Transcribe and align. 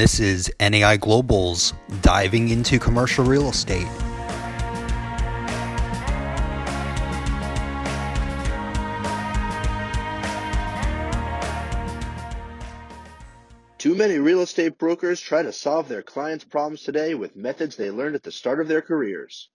This 0.00 0.18
is 0.18 0.50
NAI 0.58 0.96
Global's 0.96 1.74
diving 2.00 2.48
into 2.48 2.78
commercial 2.78 3.22
real 3.22 3.50
estate. 3.50 3.86
Too 13.76 13.94
many 13.94 14.16
real 14.16 14.40
estate 14.40 14.78
brokers 14.78 15.20
try 15.20 15.42
to 15.42 15.52
solve 15.52 15.86
their 15.88 16.00
clients' 16.00 16.44
problems 16.44 16.82
today 16.82 17.14
with 17.14 17.36
methods 17.36 17.76
they 17.76 17.90
learned 17.90 18.14
at 18.14 18.22
the 18.22 18.32
start 18.32 18.62
of 18.62 18.68
their 18.68 18.80
careers. 18.80 19.50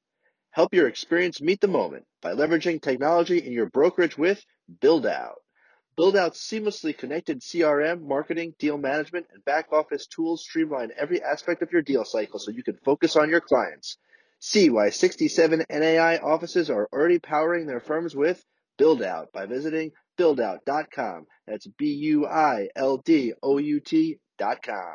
Help 0.51 0.75
your 0.75 0.87
experience 0.87 1.41
meet 1.41 1.59
the 1.59 1.67
moment 1.67 2.05
by 2.21 2.35
leveraging 2.35 2.79
technology 2.79 3.39
in 3.39 3.51
your 3.51 3.65
brokerage 3.71 4.15
with 4.15 4.45
BuildOut. 4.79 5.37
BuildOut's 5.97 6.41
seamlessly 6.41 6.97
connected 6.97 7.39
CRM, 7.39 8.01
marketing, 8.01 8.53
deal 8.59 8.77
management, 8.77 9.27
and 9.33 9.45
back 9.45 9.71
office 9.71 10.07
tools 10.07 10.43
streamline 10.43 10.91
every 10.97 11.23
aspect 11.23 11.61
of 11.61 11.71
your 11.71 11.81
deal 11.81 12.03
cycle 12.03 12.37
so 12.37 12.51
you 12.51 12.63
can 12.63 12.75
focus 12.83 13.15
on 13.15 13.29
your 13.29 13.39
clients. 13.39 13.95
See 14.39 14.69
why 14.69 14.89
67 14.89 15.63
NAI 15.69 16.17
offices 16.17 16.69
are 16.69 16.89
already 16.91 17.19
powering 17.19 17.65
their 17.65 17.79
firms 17.79 18.13
with 18.13 18.43
BuildOut 18.77 19.31
by 19.31 19.45
visiting 19.45 19.93
buildout.com. 20.17 21.27
That's 21.47 21.67
B 21.77 21.93
U 21.93 22.27
I 22.27 22.67
L 22.75 22.97
D 22.97 23.31
O 23.41 23.57
U 23.57 23.79
T.com. 23.79 24.91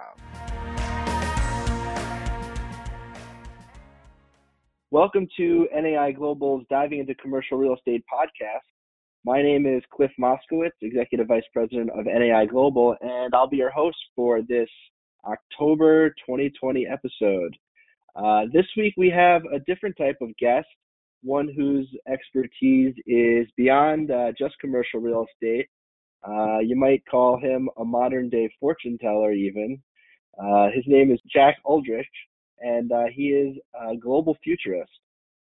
Welcome 4.90 5.28
to 5.38 5.66
NAI 5.74 6.12
Global's 6.12 6.66
Diving 6.68 6.98
into 6.98 7.14
Commercial 7.14 7.56
Real 7.56 7.74
Estate 7.74 8.04
podcast. 8.12 8.66
My 9.22 9.42
name 9.42 9.66
is 9.66 9.82
Cliff 9.90 10.10
Moskowitz, 10.18 10.70
Executive 10.80 11.26
Vice 11.26 11.44
President 11.52 11.90
of 11.90 12.06
NAI 12.06 12.46
Global, 12.46 12.96
and 13.02 13.34
I'll 13.34 13.46
be 13.46 13.58
your 13.58 13.70
host 13.70 13.98
for 14.16 14.40
this 14.40 14.68
October 15.26 16.08
2020 16.26 16.86
episode. 16.86 17.54
Uh, 18.16 18.46
this 18.50 18.64
week 18.78 18.94
we 18.96 19.10
have 19.10 19.42
a 19.44 19.58
different 19.66 19.94
type 19.98 20.16
of 20.22 20.34
guest, 20.38 20.66
one 21.22 21.52
whose 21.54 21.86
expertise 22.10 22.94
is 23.06 23.46
beyond 23.58 24.10
uh, 24.10 24.32
just 24.38 24.58
commercial 24.58 25.00
real 25.00 25.26
estate. 25.34 25.68
Uh, 26.26 26.60
you 26.60 26.74
might 26.74 27.04
call 27.04 27.38
him 27.38 27.68
a 27.76 27.84
modern 27.84 28.30
day 28.30 28.50
fortune 28.58 28.96
teller, 28.96 29.32
even. 29.32 29.82
Uh, 30.42 30.68
his 30.72 30.84
name 30.86 31.10
is 31.10 31.20
Jack 31.30 31.58
Uldrich, 31.66 32.06
and 32.60 32.90
uh, 32.90 33.04
he 33.14 33.28
is 33.28 33.54
a 33.78 33.94
global 33.98 34.38
futurist, 34.42 34.90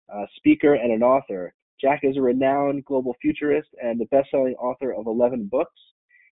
a 0.09 0.25
speaker, 0.35 0.73
and 0.73 0.91
an 0.91 1.01
author. 1.01 1.53
Jack 1.81 2.01
is 2.03 2.17
a 2.17 2.21
renowned 2.21 2.83
global 2.85 3.15
futurist 3.21 3.69
and 3.81 3.99
the 3.99 4.05
best-selling 4.05 4.55
author 4.55 4.93
of 4.93 5.07
11 5.07 5.47
books. 5.49 5.79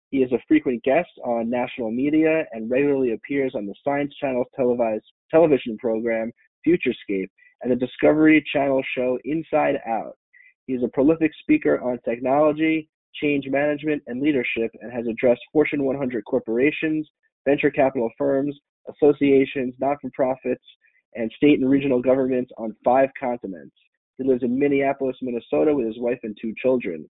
He 0.10 0.18
is 0.20 0.32
a 0.32 0.44
frequent 0.48 0.84
guest 0.84 1.10
on 1.24 1.50
national 1.50 1.92
media 1.92 2.46
and 2.52 2.70
regularly 2.70 3.14
appears 3.14 3.54
on 3.56 3.66
the 3.66 3.76
Science 3.84 4.14
Channel's 4.20 4.48
televised 4.56 5.06
television 5.32 5.78
program 5.78 6.32
Futurescape 6.66 7.30
and 7.62 7.72
the 7.72 7.76
Discovery 7.76 8.44
Channel 8.54 8.82
show 8.96 9.18
Inside 9.24 9.80
Out. 9.88 10.18
He 10.66 10.74
is 10.74 10.84
a 10.84 10.90
prolific 10.90 11.32
speaker 11.42 11.80
on 11.82 12.00
technology, 12.04 12.90
change 13.16 13.46
management, 13.48 14.04
and 14.08 14.22
leadership 14.22 14.72
and 14.82 14.92
has 14.92 15.08
addressed 15.08 15.42
Fortune 15.52 15.84
100 15.84 16.24
corporations, 16.26 17.08
venture 17.46 17.72
capital 17.72 18.10
firms, 18.18 18.58
associations, 18.90 19.74
not 19.80 19.98
for 20.02 20.10
profits, 20.14 20.64
and 21.16 21.32
state 21.36 21.60
and 21.60 21.70
regional 21.70 22.02
governments 22.02 22.52
on 22.58 22.76
five 22.84 23.10
continents. 23.20 23.76
He 24.18 24.24
lives 24.24 24.44
in 24.44 24.58
Minneapolis, 24.58 25.18
Minnesota 25.22 25.74
with 25.74 25.86
his 25.86 26.00
wife 26.00 26.20
and 26.24 26.38
two 26.42 26.54
children. 26.62 27.08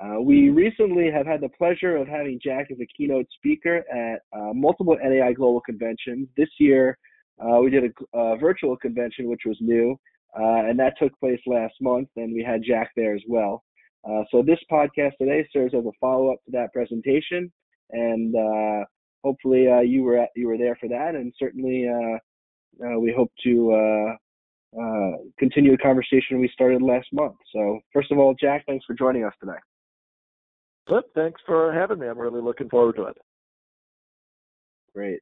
Uh, 0.00 0.20
we 0.20 0.48
recently 0.48 1.10
have 1.10 1.26
had 1.26 1.42
the 1.42 1.48
pleasure 1.50 1.96
of 1.96 2.08
having 2.08 2.40
Jack 2.42 2.68
as 2.70 2.78
a 2.80 2.86
keynote 2.96 3.26
speaker 3.36 3.84
at 3.92 4.20
uh, 4.32 4.52
multiple 4.54 4.96
NAI 5.02 5.34
Global 5.34 5.60
conventions. 5.60 6.26
This 6.38 6.48
year, 6.58 6.96
uh, 7.38 7.58
we 7.60 7.70
did 7.70 7.84
a, 7.84 8.18
a, 8.18 8.36
virtual 8.38 8.76
convention, 8.76 9.28
which 9.28 9.42
was 9.44 9.58
new, 9.60 9.98
uh, 10.38 10.66
and 10.66 10.78
that 10.78 10.94
took 10.98 11.18
place 11.20 11.40
last 11.46 11.74
month, 11.82 12.08
and 12.16 12.32
we 12.32 12.42
had 12.42 12.62
Jack 12.66 12.90
there 12.96 13.14
as 13.14 13.22
well. 13.28 13.62
Uh, 14.08 14.22
so 14.30 14.42
this 14.42 14.58
podcast 14.72 15.12
today 15.18 15.46
serves 15.52 15.74
as 15.74 15.84
a 15.84 15.92
follow-up 16.00 16.38
to 16.46 16.50
that 16.52 16.72
presentation, 16.72 17.52
and 17.90 18.34
uh, 18.34 18.84
hopefully 19.22 19.66
you 19.86 20.02
were 20.02 20.16
at, 20.16 20.30
you 20.34 20.48
were 20.48 20.56
there 20.56 20.76
for 20.80 20.88
that, 20.88 21.14
and 21.14 21.34
certainly 21.38 21.86
we 22.98 23.12
hope 23.14 23.30
to 23.44 24.16
uh, 24.78 25.12
continue 25.38 25.72
the 25.72 25.78
conversation 25.78 26.40
we 26.40 26.50
started 26.52 26.82
last 26.82 27.08
month. 27.12 27.36
So, 27.52 27.80
first 27.92 28.12
of 28.12 28.18
all, 28.18 28.34
Jack, 28.40 28.64
thanks 28.66 28.84
for 28.84 28.94
joining 28.94 29.24
us 29.24 29.34
today. 29.40 29.58
Good. 30.86 31.04
Thanks 31.14 31.40
for 31.46 31.72
having 31.72 31.98
me. 31.98 32.08
I'm 32.08 32.18
really 32.18 32.40
looking 32.40 32.68
forward 32.68 32.96
to 32.96 33.04
it. 33.04 33.16
Great. 34.94 35.20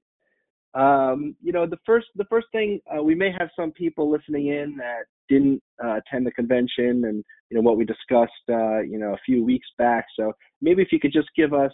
Um, 0.75 1.35
you 1.43 1.53
know, 1.53 1.67
the 1.67 1.79
first 1.87 2.07
the 2.17 2.27
first 2.27 2.47
thing 2.53 2.79
uh, 2.95 3.03
we 3.03 3.15
may 3.15 3.33
have 3.39 3.49
some 3.57 3.73
people 3.73 4.11
listening 4.11 4.49
in 4.49 4.77
that 4.77 5.05
didn't 5.29 5.63
uh, 5.83 5.97
attend 5.97 6.27
the 6.27 6.31
convention 6.31 7.05
and 7.05 7.25
you 7.51 7.57
know 7.57 7.63
what 7.63 7.77
we 7.79 7.85
discussed 7.85 8.33
uh, 8.51 8.81
you 8.81 8.99
know 8.99 9.15
a 9.15 9.19
few 9.25 9.45
weeks 9.45 9.67
back. 9.79 10.05
So 10.19 10.33
maybe 10.61 10.83
if 10.83 10.93
you 10.93 11.01
could 11.01 11.13
just 11.13 11.29
give 11.35 11.55
us 11.55 11.73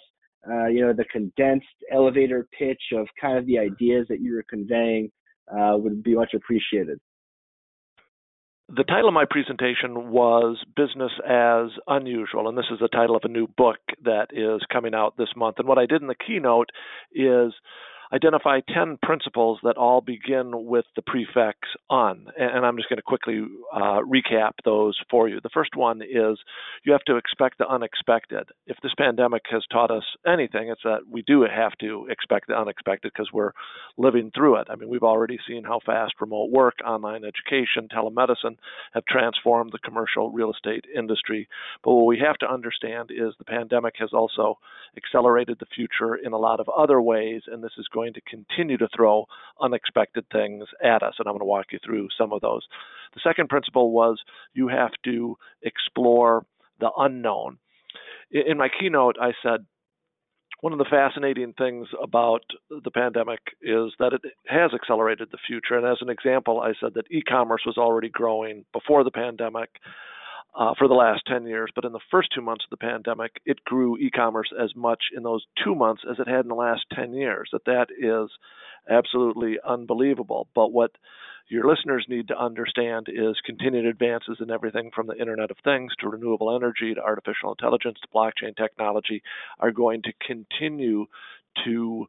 uh, 0.48 0.66
you 0.66 0.80
know 0.80 0.92
the 0.92 1.04
condensed 1.06 1.66
elevator 1.92 2.46
pitch 2.56 2.82
of 2.92 3.08
kind 3.20 3.36
of 3.36 3.46
the 3.46 3.58
ideas 3.58 4.06
that 4.08 4.20
you 4.20 4.34
were 4.34 4.44
conveying 4.48 5.10
uh, 5.52 5.76
would 5.76 6.02
be 6.02 6.14
much 6.14 6.34
appreciated 6.34 7.00
the 8.68 8.84
title 8.84 9.08
of 9.08 9.14
my 9.14 9.26
presentation 9.28 10.10
was 10.10 10.56
Business 10.74 11.12
as 11.28 11.70
Unusual, 11.86 12.48
and 12.48 12.56
this 12.56 12.70
is 12.70 12.78
the 12.80 12.88
title 12.88 13.14
of 13.14 13.22
a 13.24 13.28
new 13.28 13.46
book 13.46 13.78
that 14.04 14.28
is 14.32 14.62
coming 14.72 14.94
out 14.94 15.16
this 15.16 15.28
month. 15.36 15.56
And 15.58 15.68
what 15.68 15.78
I 15.78 15.86
did 15.86 16.00
in 16.00 16.08
the 16.08 16.14
keynote 16.14 16.70
is 17.12 17.52
identify 18.14 18.60
10 18.72 18.98
principles 19.02 19.58
that 19.64 19.76
all 19.76 20.00
begin 20.00 20.52
with 20.66 20.84
the 20.94 21.02
prefix 21.02 21.58
un. 21.90 22.26
And 22.38 22.64
I'm 22.64 22.76
just 22.76 22.88
going 22.88 22.98
to 22.98 23.02
quickly 23.02 23.42
uh, 23.72 24.00
recap 24.02 24.52
those 24.64 24.96
for 25.10 25.28
you. 25.28 25.40
The 25.42 25.50
first 25.52 25.74
one 25.74 26.00
is 26.02 26.38
you 26.84 26.92
have 26.92 27.04
to 27.06 27.16
expect 27.16 27.58
the 27.58 27.66
unexpected. 27.66 28.48
If 28.66 28.76
this 28.82 28.92
pandemic 28.96 29.42
has 29.50 29.64
taught 29.70 29.90
us 29.90 30.04
anything, 30.26 30.68
it's 30.68 30.82
that 30.84 31.00
we 31.10 31.22
do 31.22 31.42
have 31.42 31.72
to 31.80 32.06
expect 32.08 32.48
the 32.48 32.54
unexpected 32.54 33.12
because 33.12 33.30
we're 33.32 33.52
living 33.96 34.30
through 34.34 34.56
it. 34.56 34.68
I 34.70 34.76
mean, 34.76 34.88
we've 34.88 35.02
already 35.02 35.38
seen 35.48 35.64
how 35.64 35.80
fast 35.84 36.14
remote 36.20 36.50
work, 36.50 36.74
online 36.86 37.22
education, 37.24 37.88
telemedicine 37.92 38.56
have 38.92 39.04
transformed 39.06 39.72
the 39.72 39.78
commercial 39.78 40.30
real 40.30 40.52
estate 40.52 40.84
industry. 40.96 41.48
But 41.82 41.94
what 41.94 42.06
we 42.06 42.18
have 42.24 42.36
to 42.38 42.52
understand 42.52 43.10
is 43.10 43.34
the 43.38 43.44
pandemic 43.44 43.94
has 43.98 44.10
also 44.12 44.58
accelerated 44.96 45.58
the 45.58 45.66
future 45.74 46.14
in 46.14 46.32
a 46.32 46.38
lot 46.38 46.60
of 46.60 46.68
other 46.68 47.00
ways, 47.00 47.42
and 47.46 47.62
this 47.62 47.72
is 47.78 47.88
going 47.92 48.03
to 48.12 48.20
continue 48.20 48.76
to 48.76 48.88
throw 48.94 49.24
unexpected 49.60 50.26
things 50.30 50.64
at 50.82 51.02
us. 51.02 51.14
And 51.18 51.26
I'm 51.26 51.32
going 51.32 51.40
to 51.40 51.46
walk 51.46 51.66
you 51.72 51.78
through 51.84 52.08
some 52.18 52.32
of 52.32 52.42
those. 52.42 52.62
The 53.14 53.20
second 53.24 53.48
principle 53.48 53.90
was 53.90 54.20
you 54.52 54.68
have 54.68 54.92
to 55.04 55.38
explore 55.62 56.44
the 56.80 56.90
unknown. 56.96 57.58
In 58.30 58.58
my 58.58 58.68
keynote, 58.68 59.16
I 59.20 59.32
said, 59.42 59.64
one 60.60 60.72
of 60.72 60.78
the 60.78 60.86
fascinating 60.90 61.52
things 61.58 61.88
about 62.02 62.42
the 62.70 62.90
pandemic 62.90 63.40
is 63.60 63.92
that 63.98 64.12
it 64.14 64.22
has 64.46 64.70
accelerated 64.74 65.28
the 65.30 65.38
future. 65.46 65.76
And 65.76 65.86
as 65.86 65.98
an 66.00 66.08
example, 66.08 66.60
I 66.60 66.72
said 66.80 66.94
that 66.94 67.10
e 67.10 67.20
commerce 67.20 67.62
was 67.66 67.76
already 67.76 68.08
growing 68.08 68.64
before 68.72 69.04
the 69.04 69.10
pandemic 69.10 69.68
uh, 70.54 70.74
for 70.78 70.88
the 70.88 70.94
last 70.94 71.22
10 71.26 71.46
years. 71.46 71.70
But 71.74 71.84
in 71.84 71.92
the 71.92 72.00
first 72.10 72.30
two 72.34 72.42
months 72.42 72.64
of 72.64 72.70
the 72.70 72.84
pandemic, 72.84 73.40
it 73.44 73.64
grew 73.64 73.96
e 73.98 74.10
commerce 74.10 74.52
as 74.60 74.74
much 74.76 75.04
in 75.16 75.22
those 75.22 75.44
two 75.62 75.74
months 75.74 76.02
as 76.10 76.18
it 76.18 76.28
had 76.28 76.44
in 76.44 76.48
the 76.48 76.54
last 76.54 76.84
10 76.94 77.12
years. 77.12 77.48
That 77.52 77.64
that 77.66 77.86
is 77.98 78.30
absolutely 78.88 79.58
unbelievable. 79.66 80.48
But 80.54 80.72
what 80.72 80.92
your 81.48 81.68
listeners 81.68 82.06
need 82.08 82.28
to 82.28 82.38
understand 82.38 83.08
is 83.08 83.36
continued 83.44 83.86
advances 83.86 84.38
in 84.40 84.50
everything 84.50 84.90
from 84.94 85.06
the 85.06 85.18
Internet 85.18 85.50
of 85.50 85.58
Things 85.62 85.92
to 86.00 86.08
renewable 86.08 86.54
energy 86.54 86.94
to 86.94 87.02
artificial 87.02 87.50
intelligence 87.50 87.98
to 88.00 88.08
blockchain 88.08 88.56
technology 88.56 89.22
are 89.58 89.70
going 89.70 90.02
to 90.02 90.12
continue 90.26 91.06
to 91.64 92.06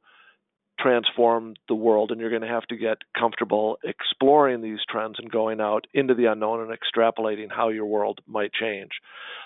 transform 0.80 1.56
the 1.68 1.76
world, 1.76 2.12
and 2.12 2.20
you're 2.20 2.30
going 2.30 2.42
to 2.42 2.48
have 2.48 2.68
to 2.68 2.76
get 2.76 2.98
comfortable 3.18 3.78
exploring 3.84 4.62
these 4.62 4.80
trends 4.90 5.16
and 5.20 5.32
going 5.32 5.62
out 5.62 5.88
into 5.94 6.14
the 6.14 6.26
unknown 6.26 6.62
and 6.62 6.78
extrapolating 6.78 7.48
how 7.50 7.70
your 7.70 7.86
world 7.86 8.20
might 8.28 8.52
change. 8.54 8.92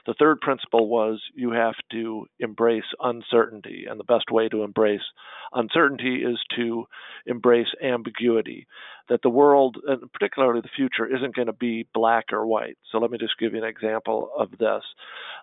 The 0.06 0.16
third 0.18 0.42
principle 0.42 0.88
was 0.88 1.22
you 1.36 1.52
have 1.52 1.76
to 1.92 2.28
embrace 2.40 2.84
uncertainty, 3.00 3.86
and 3.90 4.00
the 4.00 4.04
best 4.06 4.32
way 4.32 4.50
to 4.50 4.64
embrace 4.64 5.02
uncertainty 5.54 6.24
is 6.24 6.40
to 6.56 6.86
embrace 7.26 7.68
ambiguity. 7.84 8.68
That 9.10 9.22
the 9.24 9.30
world, 9.30 9.78
and 9.88 10.12
particularly 10.14 10.62
the 10.62 10.70
future, 10.76 11.06
isn't 11.06 11.36
going 11.36 11.48
to 11.48 11.54
be 11.54 11.88
black 11.94 12.26
or 12.32 12.46
white. 12.46 12.78
So 12.92 13.00
let 13.00 13.10
me 13.10 13.18
just 13.18 13.40
give 13.40 13.54
you 13.54 13.64
an 13.64 13.68
example 13.68 14.30
of 14.38 14.52
this. 14.52 14.84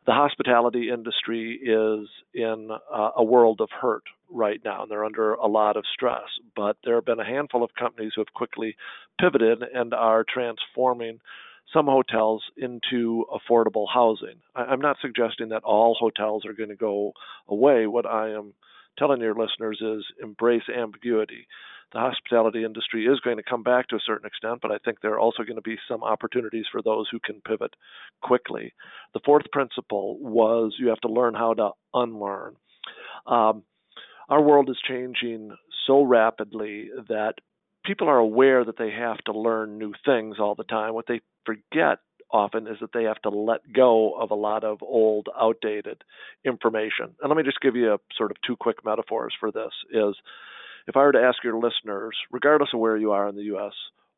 The 0.07 0.13
hospitality 0.13 0.89
industry 0.89 1.59
is 1.61 2.09
in 2.33 2.71
uh, 2.71 3.11
a 3.17 3.25
world 3.25 3.61
of 3.61 3.69
hurt 3.71 4.05
right 4.31 4.61
now, 4.65 4.83
and 4.83 4.91
they're 4.91 5.05
under 5.05 5.35
a 5.35 5.49
lot 5.49 5.77
of 5.77 5.85
stress. 5.93 6.29
But 6.55 6.77
there 6.85 6.95
have 6.95 7.05
been 7.05 7.21
a 7.21 7.25
handful 7.25 7.65
of 7.65 7.71
companies 7.79 8.13
who 8.15 8.21
have 8.21 8.33
quickly 8.35 8.77
pivoted 9.21 9.63
and 9.75 9.93
are 9.93 10.25
transforming 10.33 11.19
some 11.73 11.87
hotels 11.87 12.45
into 12.57 13.25
affordable 13.33 13.87
housing. 13.93 14.37
I'm 14.55 14.81
not 14.81 14.99
suggesting 15.03 15.49
that 15.49 15.65
all 15.65 15.97
hotels 15.99 16.45
are 16.47 16.53
going 16.53 16.69
to 16.69 16.77
go 16.77 17.13
away. 17.49 17.87
What 17.87 18.07
I 18.07 18.31
am 18.31 18.55
telling 18.99 19.21
your 19.21 19.35
listeners 19.35 19.81
is 19.83 20.05
embrace 20.23 20.63
ambiguity. 20.75 21.47
The 21.97 22.03
hospitality 22.03 22.63
industry 22.63 23.07
is 23.07 23.21
going 23.21 23.39
to 23.39 23.43
come 23.43 23.63
back 23.63 23.89
to 23.89 23.97
a 23.97 24.01
certain 24.05 24.27
extent, 24.27 24.59
but 24.61 24.71
I 24.71 24.77
think 24.85 25.01
there 25.01 25.15
are 25.15 25.19
also 25.19 25.45
going 25.45 25.57
to 25.57 25.63
be 25.63 25.79
some 25.89 26.05
opportunities 26.05 26.67
for 26.71 26.83
those 26.83 27.07
who 27.11 27.19
can 27.19 27.41
pivot 27.41 27.73
quickly. 28.21 28.75
The 29.15 29.21
fourth 29.25 29.47
principle 29.51 30.19
was 30.21 30.77
you 30.79 30.89
have 30.89 31.01
to 31.01 31.09
learn 31.09 31.33
how 31.33 31.55
to 31.55 31.71
unlearn. 31.95 32.57
Um, 33.27 33.63
our 34.29 34.43
world 34.43 34.69
is 34.69 34.77
changing 34.87 35.57
so 35.87 36.03
rapidly 36.03 36.91
that 37.09 37.37
people 37.87 38.11
are 38.11 38.19
aware 38.19 38.63
that 38.63 38.77
they 38.77 38.91
have 38.91 39.17
to 39.25 39.33
learn 39.33 39.79
new 39.79 39.95
things 40.05 40.37
all 40.39 40.55
the 40.55 40.65
time. 40.65 40.93
What 40.93 41.07
they 41.09 41.23
forget 41.47 42.01
often 42.31 42.67
is 42.67 42.77
that 42.83 42.93
they 42.93 43.05
have 43.05 43.23
to 43.23 43.31
let 43.31 43.73
go 43.73 44.13
of 44.21 44.33
a 44.33 44.35
lot 44.35 44.65
of 44.65 44.83
old, 44.83 45.29
outdated 45.41 46.03
information. 46.45 47.17
And 47.23 47.31
let 47.31 47.39
me 47.39 47.43
just 47.43 47.63
give 47.63 47.75
you 47.75 47.95
a 47.95 47.99
sort 48.19 48.33
of 48.33 48.37
two 48.47 48.57
quick 48.57 48.85
metaphors 48.85 49.33
for 49.41 49.51
this 49.51 49.73
is 49.91 50.15
if 50.87 50.97
I 50.97 51.01
were 51.01 51.13
to 51.13 51.23
ask 51.23 51.43
your 51.43 51.59
listeners, 51.59 52.17
regardless 52.31 52.71
of 52.73 52.81
where 52.81 52.97
you 52.97 53.13
are 53.13 53.29
in 53.29 53.37
the 53.37 53.55
US, 53.57 53.73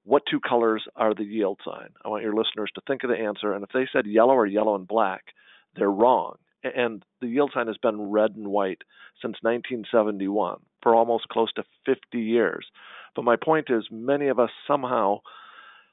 what 0.05 0.23
two 0.31 0.41
colors 0.41 0.85
are 0.97 1.15
the 1.15 1.25
yield 1.25 1.61
sign? 1.65 1.88
I 2.05 2.09
want 2.09 2.23
your 2.23 2.35
listeners 2.35 2.70
to 2.75 2.82
think 2.87 3.05
of 3.05 3.11
the 3.11 3.17
answer 3.17 3.53
and 3.53 3.62
if 3.62 3.70
they 3.73 3.88
said 3.93 4.06
yellow 4.06 4.35
or 4.35 4.47
yellow 4.47 4.75
and 4.75 4.87
black, 4.87 5.25
they're 5.76 5.91
wrong. 5.91 6.37
And 6.62 7.05
the 7.20 7.29
yield 7.29 7.53
sign 7.55 7.69
has 7.69 7.79
been 7.79 8.11
red 8.11 8.32
and 8.37 8.49
white 8.49 8.82
since 9.23 9.37
1971 9.43 10.59
for 10.82 10.94
almost 10.94 11.29
close 11.29 11.53
to 11.55 11.65
50 11.87 12.19
years. 12.19 12.67
But 13.14 13.25
my 13.25 13.37
point 13.37 13.69
is, 13.71 13.85
many 13.91 14.29
of 14.29 14.38
us 14.38 14.50
somehow 14.67 15.21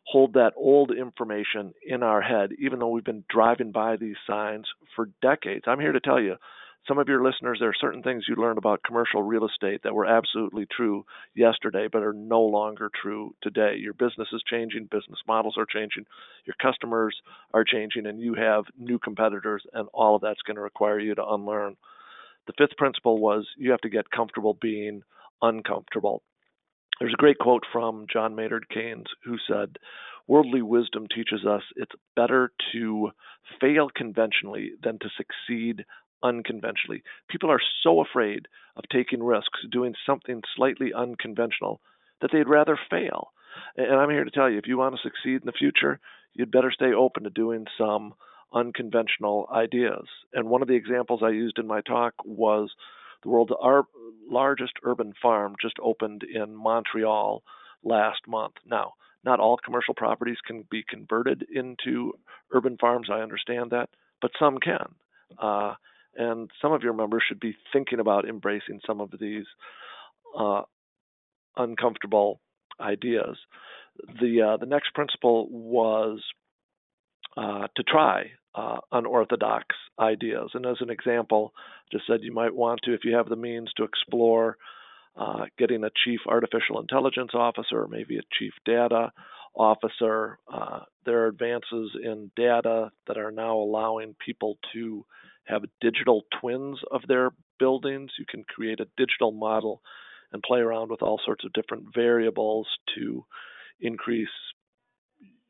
hold 0.05 0.33
that 0.33 0.53
old 0.55 0.91
information 0.91 1.73
in 1.85 2.03
our 2.03 2.21
head, 2.21 2.51
even 2.59 2.79
though 2.79 2.89
we've 2.89 3.03
been 3.03 3.23
driving 3.29 3.71
by 3.71 3.95
these 3.95 4.17
signs 4.27 4.65
for 4.95 5.09
decades. 5.21 5.65
I'm 5.67 5.79
here 5.79 5.91
to 5.91 5.99
tell 5.99 6.19
you, 6.19 6.35
some 6.87 6.99
of 6.99 7.07
your 7.07 7.23
listeners, 7.23 7.57
there 7.59 7.69
are 7.69 7.75
certain 7.79 8.03
things 8.03 8.25
you 8.27 8.35
learned 8.35 8.57
about 8.59 8.83
commercial 8.85 9.23
real 9.23 9.45
estate 9.45 9.81
that 9.83 9.95
were 9.95 10.05
absolutely 10.05 10.67
true 10.75 11.05
yesterday, 11.33 11.87
but 11.91 12.03
are 12.03 12.13
no 12.13 12.41
longer 12.41 12.91
true 13.01 13.33
today. 13.41 13.75
Your 13.79 13.93
business 13.93 14.27
is 14.31 14.43
changing, 14.49 14.89
business 14.91 15.19
models 15.27 15.55
are 15.57 15.65
changing, 15.65 16.05
your 16.45 16.55
customers 16.61 17.15
are 17.53 17.63
changing, 17.63 18.05
and 18.05 18.19
you 18.19 18.35
have 18.35 18.65
new 18.77 18.99
competitors, 18.99 19.63
and 19.73 19.87
all 19.93 20.15
of 20.15 20.21
that's 20.21 20.41
going 20.43 20.55
to 20.55 20.61
require 20.61 20.99
you 20.99 21.15
to 21.15 21.25
unlearn. 21.25 21.75
The 22.47 22.53
fifth 22.57 22.77
principle 22.77 23.19
was 23.19 23.47
you 23.57 23.71
have 23.71 23.81
to 23.81 23.89
get 23.89 24.11
comfortable 24.11 24.55
being 24.59 25.01
uncomfortable. 25.41 26.21
There's 26.99 27.13
a 27.13 27.17
great 27.21 27.39
quote 27.39 27.63
from 27.73 28.05
John 28.11 28.35
Maynard 28.35 28.69
Keynes 28.69 29.07
who 29.25 29.37
said, 29.47 29.77
Worldly 30.27 30.61
wisdom 30.61 31.07
teaches 31.13 31.45
us 31.45 31.61
it's 31.75 31.91
better 32.15 32.51
to 32.71 33.11
fail 33.59 33.89
conventionally 33.95 34.71
than 34.81 34.97
to 34.99 35.09
succeed 35.17 35.85
unconventionally. 36.23 37.03
People 37.29 37.51
are 37.51 37.61
so 37.83 38.01
afraid 38.01 38.47
of 38.75 38.83
taking 38.91 39.23
risks, 39.23 39.59
doing 39.71 39.95
something 40.05 40.41
slightly 40.55 40.93
unconventional, 40.93 41.81
that 42.21 42.31
they'd 42.31 42.49
rather 42.49 42.79
fail. 42.89 43.31
And 43.77 43.95
I'm 43.95 44.09
here 44.09 44.23
to 44.23 44.31
tell 44.31 44.49
you 44.49 44.57
if 44.57 44.67
you 44.67 44.77
want 44.77 44.95
to 44.95 45.01
succeed 45.01 45.41
in 45.41 45.45
the 45.45 45.51
future, 45.51 45.99
you'd 46.33 46.51
better 46.51 46.71
stay 46.71 46.93
open 46.93 47.23
to 47.23 47.29
doing 47.29 47.65
some 47.77 48.13
unconventional 48.53 49.47
ideas. 49.53 50.05
And 50.33 50.49
one 50.49 50.61
of 50.61 50.67
the 50.67 50.75
examples 50.75 51.21
I 51.23 51.29
used 51.29 51.59
in 51.59 51.67
my 51.67 51.81
talk 51.81 52.13
was 52.23 52.71
the 53.23 53.29
world's 53.29 53.51
largest 54.29 54.73
urban 54.83 55.13
farm 55.21 55.55
just 55.61 55.75
opened 55.81 56.23
in 56.23 56.55
Montreal 56.55 57.43
last 57.83 58.21
month. 58.27 58.55
Now, 58.65 58.93
not 59.23 59.39
all 59.39 59.57
commercial 59.57 59.93
properties 59.95 60.37
can 60.45 60.65
be 60.69 60.83
converted 60.87 61.45
into 61.53 62.13
urban 62.51 62.77
farms. 62.77 63.09
I 63.11 63.21
understand 63.21 63.71
that, 63.71 63.89
but 64.21 64.31
some 64.39 64.59
can. 64.59 64.95
Uh, 65.41 65.73
and 66.15 66.49
some 66.61 66.71
of 66.71 66.83
your 66.83 66.93
members 66.93 67.23
should 67.27 67.39
be 67.39 67.55
thinking 67.73 67.99
about 67.99 68.27
embracing 68.27 68.79
some 68.85 69.01
of 69.01 69.11
these 69.19 69.45
uh, 70.37 70.61
uncomfortable 71.57 72.39
ideas. 72.79 73.37
The 74.21 74.41
uh, 74.41 74.57
the 74.57 74.65
next 74.65 74.93
principle 74.93 75.47
was 75.49 76.21
uh, 77.37 77.67
to 77.75 77.83
try 77.83 78.31
uh, 78.53 78.77
unorthodox 78.91 79.67
ideas. 79.99 80.51
And 80.53 80.65
as 80.65 80.77
an 80.79 80.89
example, 80.89 81.53
just 81.91 82.05
said 82.07 82.19
you 82.21 82.33
might 82.33 82.55
want 82.55 82.81
to, 82.83 82.93
if 82.93 83.01
you 83.03 83.15
have 83.15 83.29
the 83.29 83.35
means, 83.35 83.71
to 83.77 83.83
explore 83.83 84.57
uh, 85.17 85.45
getting 85.57 85.83
a 85.83 85.91
chief 86.03 86.19
artificial 86.27 86.79
intelligence 86.79 87.31
officer, 87.33 87.87
maybe 87.89 88.17
a 88.17 88.21
chief 88.37 88.53
data 88.65 89.11
officer. 89.55 90.37
Uh, 90.51 90.79
there 91.05 91.23
are 91.23 91.27
advances 91.27 91.91
in 92.03 92.31
data 92.35 92.91
that 93.07 93.17
are 93.17 93.31
now 93.31 93.55
allowing 93.55 94.15
people 94.25 94.57
to 94.73 95.05
have 95.45 95.63
digital 95.81 96.23
twins 96.39 96.79
of 96.91 97.01
their 97.07 97.31
buildings. 97.59 98.11
You 98.17 98.25
can 98.29 98.43
create 98.43 98.79
a 98.79 98.87
digital 98.97 99.31
model 99.31 99.81
and 100.31 100.43
play 100.43 100.59
around 100.59 100.89
with 100.89 101.01
all 101.01 101.19
sorts 101.23 101.45
of 101.45 101.53
different 101.53 101.85
variables 101.93 102.67
to 102.95 103.25
increase 103.79 104.27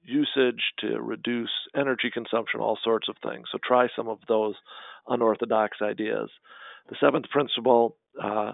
usage, 0.04 0.62
to 0.80 1.02
reduce 1.02 1.50
energy 1.76 2.12
consumption, 2.14 2.60
all 2.60 2.78
sorts 2.84 3.08
of 3.10 3.16
things. 3.24 3.48
So 3.52 3.58
try 3.64 3.88
some 3.96 4.08
of 4.08 4.20
those 4.28 4.56
unorthodox 5.08 5.78
ideas. 5.82 6.30
The 6.90 6.96
seventh 7.00 7.30
principle 7.30 7.98
uh, 8.22 8.54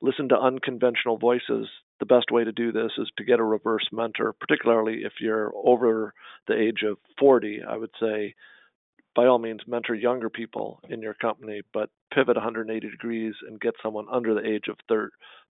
listen 0.00 0.28
to 0.28 0.38
unconventional 0.38 1.18
voices. 1.18 1.68
The 2.00 2.06
best 2.06 2.26
way 2.30 2.44
to 2.44 2.52
do 2.52 2.72
this 2.72 2.92
is 2.98 3.08
to 3.16 3.24
get 3.24 3.40
a 3.40 3.44
reverse 3.44 3.88
mentor, 3.92 4.34
particularly 4.38 5.02
if 5.04 5.14
you're 5.20 5.52
over 5.54 6.14
the 6.48 6.54
age 6.54 6.82
of 6.88 6.98
40. 7.18 7.60
I 7.68 7.76
would 7.76 7.90
say, 8.00 8.34
by 9.14 9.26
all 9.26 9.38
means, 9.38 9.60
mentor 9.66 9.94
younger 9.94 10.30
people 10.30 10.80
in 10.88 11.02
your 11.02 11.14
company, 11.14 11.62
but 11.72 11.90
pivot 12.14 12.36
180 12.36 12.90
degrees 12.90 13.34
and 13.46 13.60
get 13.60 13.74
someone 13.82 14.06
under 14.10 14.34
the 14.34 14.46
age 14.46 14.68
of 14.68 14.76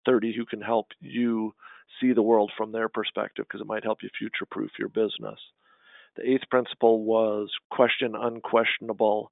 30 0.06 0.34
who 0.36 0.44
can 0.46 0.60
help 0.60 0.88
you 1.00 1.54
see 2.00 2.12
the 2.12 2.22
world 2.22 2.50
from 2.56 2.72
their 2.72 2.88
perspective 2.88 3.44
because 3.48 3.60
it 3.60 3.66
might 3.66 3.84
help 3.84 3.98
you 4.02 4.08
future 4.18 4.46
proof 4.50 4.70
your 4.78 4.88
business. 4.88 5.38
The 6.16 6.28
eighth 6.28 6.48
principle 6.50 7.04
was 7.04 7.50
question 7.70 8.14
unquestionable 8.16 9.30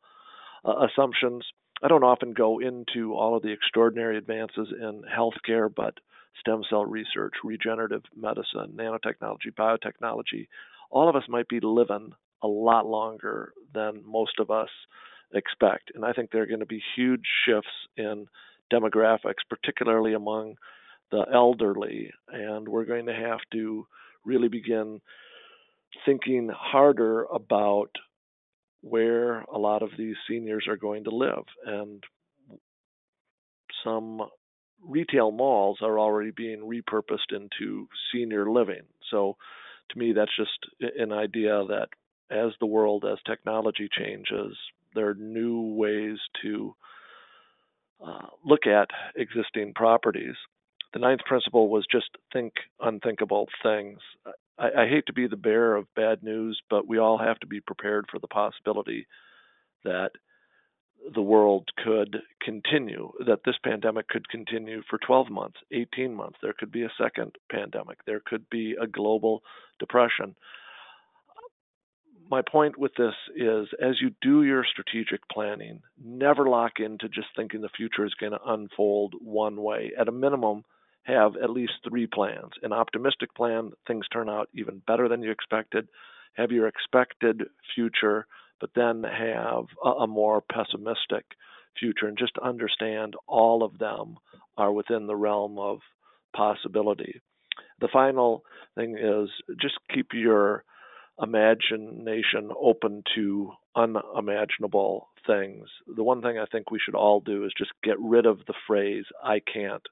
uh, 0.65 0.87
assumptions. 0.87 1.45
I 1.83 1.89
don't 1.89 2.05
often 2.05 2.33
go 2.33 2.61
into 2.61 3.15
all 3.15 3.37
of 3.37 3.43
the 3.43 3.53
extraordinary 3.53 4.17
advances 4.17 4.69
in 4.79 5.03
healthcare, 5.03 5.69
but 5.75 5.95
stem 6.39 6.63
cell 6.69 6.85
research, 6.85 7.35
regenerative 7.43 8.03
medicine, 8.17 8.77
nanotechnology, 8.77 9.53
biotechnology, 9.59 10.49
all 10.91 11.09
of 11.09 11.17
us 11.17 11.25
might 11.29 11.49
be 11.49 11.61
living 11.61 12.13
a 12.43 12.49
lot 12.49 12.87
longer 12.87 13.53
than 13.75 14.03
most 14.07 14.39
of 14.39 14.51
us 14.51 14.69
expect. 15.33 15.93
And 15.95 16.05
I 16.05 16.13
think 16.13 16.31
there 16.31 16.43
are 16.43 16.47
going 16.47 16.61
to 16.61 16.67
be 16.67 16.83
huge 16.97 17.27
shifts 17.47 17.69
in 17.97 18.27
demographics, 18.73 19.43
particularly 19.49 20.15
among 20.15 20.57
the 21.11 21.25
elderly, 21.33 22.13
and 22.29 22.69
we're 22.69 22.85
going 22.85 23.07
to 23.07 23.15
have 23.15 23.41
to 23.53 23.87
really 24.25 24.49
begin 24.49 25.01
thinking 26.07 26.49
harder 26.55 27.25
about 27.25 27.91
where 28.83 29.41
a 29.53 29.59
lot 29.59 29.83
of 29.83 29.91
these 29.99 30.17
seniors 30.29 30.67
are 30.69 30.77
going 30.77 31.05
to 31.05 31.11
live. 31.11 31.45
And 31.67 32.03
some 33.85 34.23
retail 34.87 35.31
malls 35.31 35.79
are 35.83 35.99
already 35.99 36.31
being 36.31 36.61
repurposed 36.61 37.33
into 37.35 37.89
senior 38.13 38.51
living. 38.51 38.83
So 39.11 39.37
to 39.91 39.99
me, 39.99 40.13
that's 40.13 40.37
just 40.37 40.91
an 40.99 41.13
idea 41.13 41.65
that 41.69 41.89
as 42.31 42.53
the 42.61 42.67
world, 42.67 43.05
as 43.05 43.19
technology 43.27 43.89
changes, 43.91 44.57
there 44.95 45.09
are 45.09 45.15
new 45.15 45.61
ways 45.75 46.19
to 46.43 46.75
uh, 48.05 48.27
look 48.45 48.67
at 48.67 48.89
existing 49.17 49.75
properties. 49.75 50.35
The 50.93 50.99
ninth 50.99 51.21
principle 51.27 51.69
was 51.69 51.87
just 51.91 52.09
think 52.33 52.55
unthinkable 52.81 53.49
things. 53.63 53.99
I, 54.59 54.83
I 54.83 54.89
hate 54.89 55.07
to 55.07 55.13
be 55.13 55.27
the 55.27 55.37
bearer 55.37 55.77
of 55.77 55.95
bad 55.95 56.23
news, 56.23 56.61
but 56.69 56.89
we 56.89 56.99
all 56.99 57.19
have 57.19 57.39
to 57.41 57.47
be 57.47 57.61
prepared 57.61 58.07
for 58.11 58.19
the 58.19 58.29
possibility 58.29 59.07
that 59.85 60.11
the 61.15 61.23
world 61.23 61.69
could 61.83 62.19
continue, 62.43 63.11
that 63.27 63.41
this 63.45 63.57
pandemic 63.65 64.09
could 64.09 64.29
continue 64.29 64.83
for 64.89 64.99
12 64.99 65.31
months, 65.31 65.57
18 65.73 66.15
months. 66.15 66.39
There 66.43 66.53
could 66.53 66.71
be 66.71 66.83
a 66.83 66.93
second 67.01 67.37
pandemic. 67.51 68.05
There 68.05 68.21
could 68.25 68.49
be 68.51 68.77
a 68.81 68.87
global 68.87 69.43
depression. 69.79 70.37
My 72.31 72.43
point 72.43 72.79
with 72.79 72.93
this 72.97 73.15
is 73.35 73.67
as 73.83 74.01
you 74.01 74.13
do 74.23 74.45
your 74.45 74.65
strategic 74.65 75.21
planning, 75.29 75.83
never 76.03 76.49
lock 76.49 76.75
into 76.79 77.09
just 77.09 77.27
thinking 77.35 77.61
the 77.61 77.69
future 77.77 78.07
is 78.07 78.15
going 78.15 78.33
to 78.33 78.39
unfold 78.47 79.15
one 79.21 79.61
way. 79.61 79.91
At 79.99 80.07
a 80.07 80.13
minimum, 80.13 80.63
have 81.03 81.33
at 81.43 81.51
least 81.51 81.73
three 81.89 82.07
plans. 82.07 82.53
An 82.63 82.73
optimistic 82.73 83.35
plan, 83.35 83.73
things 83.89 84.07
turn 84.13 84.29
out 84.29 84.49
even 84.55 84.81
better 84.87 85.09
than 85.09 85.23
you 85.23 85.33
expected. 85.33 85.89
Have 86.35 86.53
your 86.53 86.69
expected 86.69 87.43
future, 87.75 88.27
but 88.61 88.71
then 88.77 89.03
have 89.03 89.65
a, 89.85 90.07
more 90.07 90.41
pessimistic 90.41 91.25
future, 91.81 92.07
and 92.07 92.17
just 92.17 92.39
understand 92.41 93.15
all 93.27 93.65
of 93.65 93.79
them 93.79 94.19
are 94.57 94.71
within 94.71 95.09
the 95.09 95.17
realm 95.17 95.59
of 95.59 95.81
possibility. 96.37 97.21
The 97.81 97.89
final 97.93 98.45
thing 98.77 98.97
is 98.97 99.31
just 99.61 99.75
keep 99.93 100.09
your 100.13 100.63
imagination 101.23 102.51
open 102.59 103.03
to 103.15 103.53
unimaginable 103.77 105.09
things. 105.27 105.67
The 105.95 106.03
one 106.03 106.23
thing 106.23 106.39
I 106.39 106.47
think 106.47 106.71
we 106.71 106.81
should 106.85 106.95
all 106.95 107.21
do 107.21 107.45
is 107.45 107.53
just 107.57 107.73
get 107.83 107.99
rid 108.01 108.27
of 108.27 108.39
the 108.47 108.55
phrase, 108.67 109.05
I 109.23 109.41
can't 109.41 109.83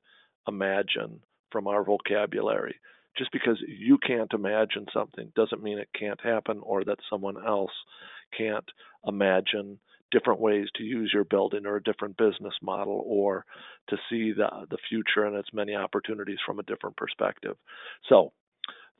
imagine 0.46 1.20
from 1.52 1.66
our 1.66 1.84
vocabulary. 1.84 2.76
Just 3.16 3.32
because 3.32 3.60
you 3.66 3.98
can't 3.98 4.32
imagine 4.32 4.86
something 4.92 5.32
doesn't 5.34 5.62
mean 5.62 5.78
it 5.78 5.88
can't 5.98 6.20
happen 6.20 6.60
or 6.62 6.84
that 6.84 6.98
someone 7.10 7.36
else 7.44 7.72
can't 8.36 8.64
imagine 9.06 9.78
different 10.10 10.40
ways 10.40 10.68
to 10.76 10.84
use 10.84 11.10
your 11.12 11.24
building 11.24 11.66
or 11.66 11.76
a 11.76 11.82
different 11.82 12.16
business 12.16 12.54
model 12.62 13.02
or 13.06 13.44
to 13.88 13.96
see 14.08 14.32
the 14.32 14.48
the 14.70 14.78
future 14.88 15.26
and 15.26 15.36
its 15.36 15.48
many 15.52 15.74
opportunities 15.74 16.38
from 16.46 16.58
a 16.58 16.62
different 16.62 16.96
perspective. 16.96 17.56
So 18.08 18.32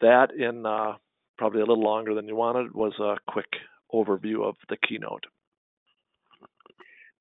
that 0.00 0.32
in 0.32 0.66
uh, 0.66 0.94
probably 1.38 1.61
a 1.61 1.64
little 1.64 1.83
longer 1.83 2.14
than 2.14 2.28
you 2.28 2.37
wanted 2.37 2.75
was 2.75 2.92
a 3.00 3.16
quick 3.30 3.49
overview 3.95 4.45
of 4.47 4.57
the 4.68 4.76
keynote. 4.87 5.25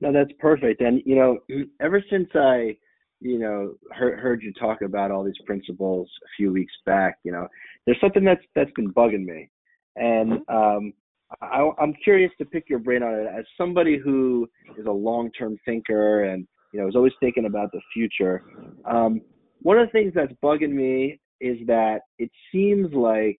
No, 0.02 0.12
that's 0.12 0.32
perfect. 0.40 0.82
And 0.82 1.02
you 1.06 1.16
know, 1.16 1.40
ever 1.82 2.04
since 2.10 2.30
I, 2.36 2.78
you 3.20 3.40
know, 3.40 3.76
heard, 3.92 4.20
heard 4.20 4.44
you 4.44 4.54
talk 4.54 4.82
about 4.82 5.12
all 5.12 5.24
these 5.24 5.40
principles 5.46 6.10
a 6.24 6.30
few 6.36 6.52
weeks 6.52 6.74
back, 6.86 7.18
you 7.24 7.32
know, 7.32 7.48
there's 7.86 8.00
something 8.02 8.24
that's 8.24 8.44
that's 8.56 8.72
been 8.76 8.94
bugging 8.94 9.26
me, 9.26 9.50
and 9.96 10.34
mm-hmm. 10.34 10.56
um, 10.56 10.94
I, 11.42 11.70
I'm 11.80 11.94
curious 12.04 12.32
to 12.38 12.46
pick 12.46 12.70
your 12.70 12.80
brain 12.80 13.04
on 13.04 13.14
it 13.14 13.28
as 13.28 13.46
somebody 13.58 13.98
who 13.98 14.48
is 14.78 14.86
a 14.86 14.92
long-term 14.92 15.58
thinker 15.66 16.26
and 16.26 16.48
you 16.74 16.80
know 16.80 16.88
is 16.88 16.96
always 16.96 17.14
thinking 17.20 17.46
about 17.46 17.72
the 17.72 17.82
future. 17.94 18.44
Um, 18.86 19.22
one 19.62 19.80
of 19.80 19.88
the 19.88 19.92
things 19.92 20.14
that's 20.14 20.34
bugging 20.44 20.74
me 20.74 21.20
is 21.42 21.58
that 21.68 22.02
it 22.20 22.30
seems 22.52 22.94
like 22.94 23.38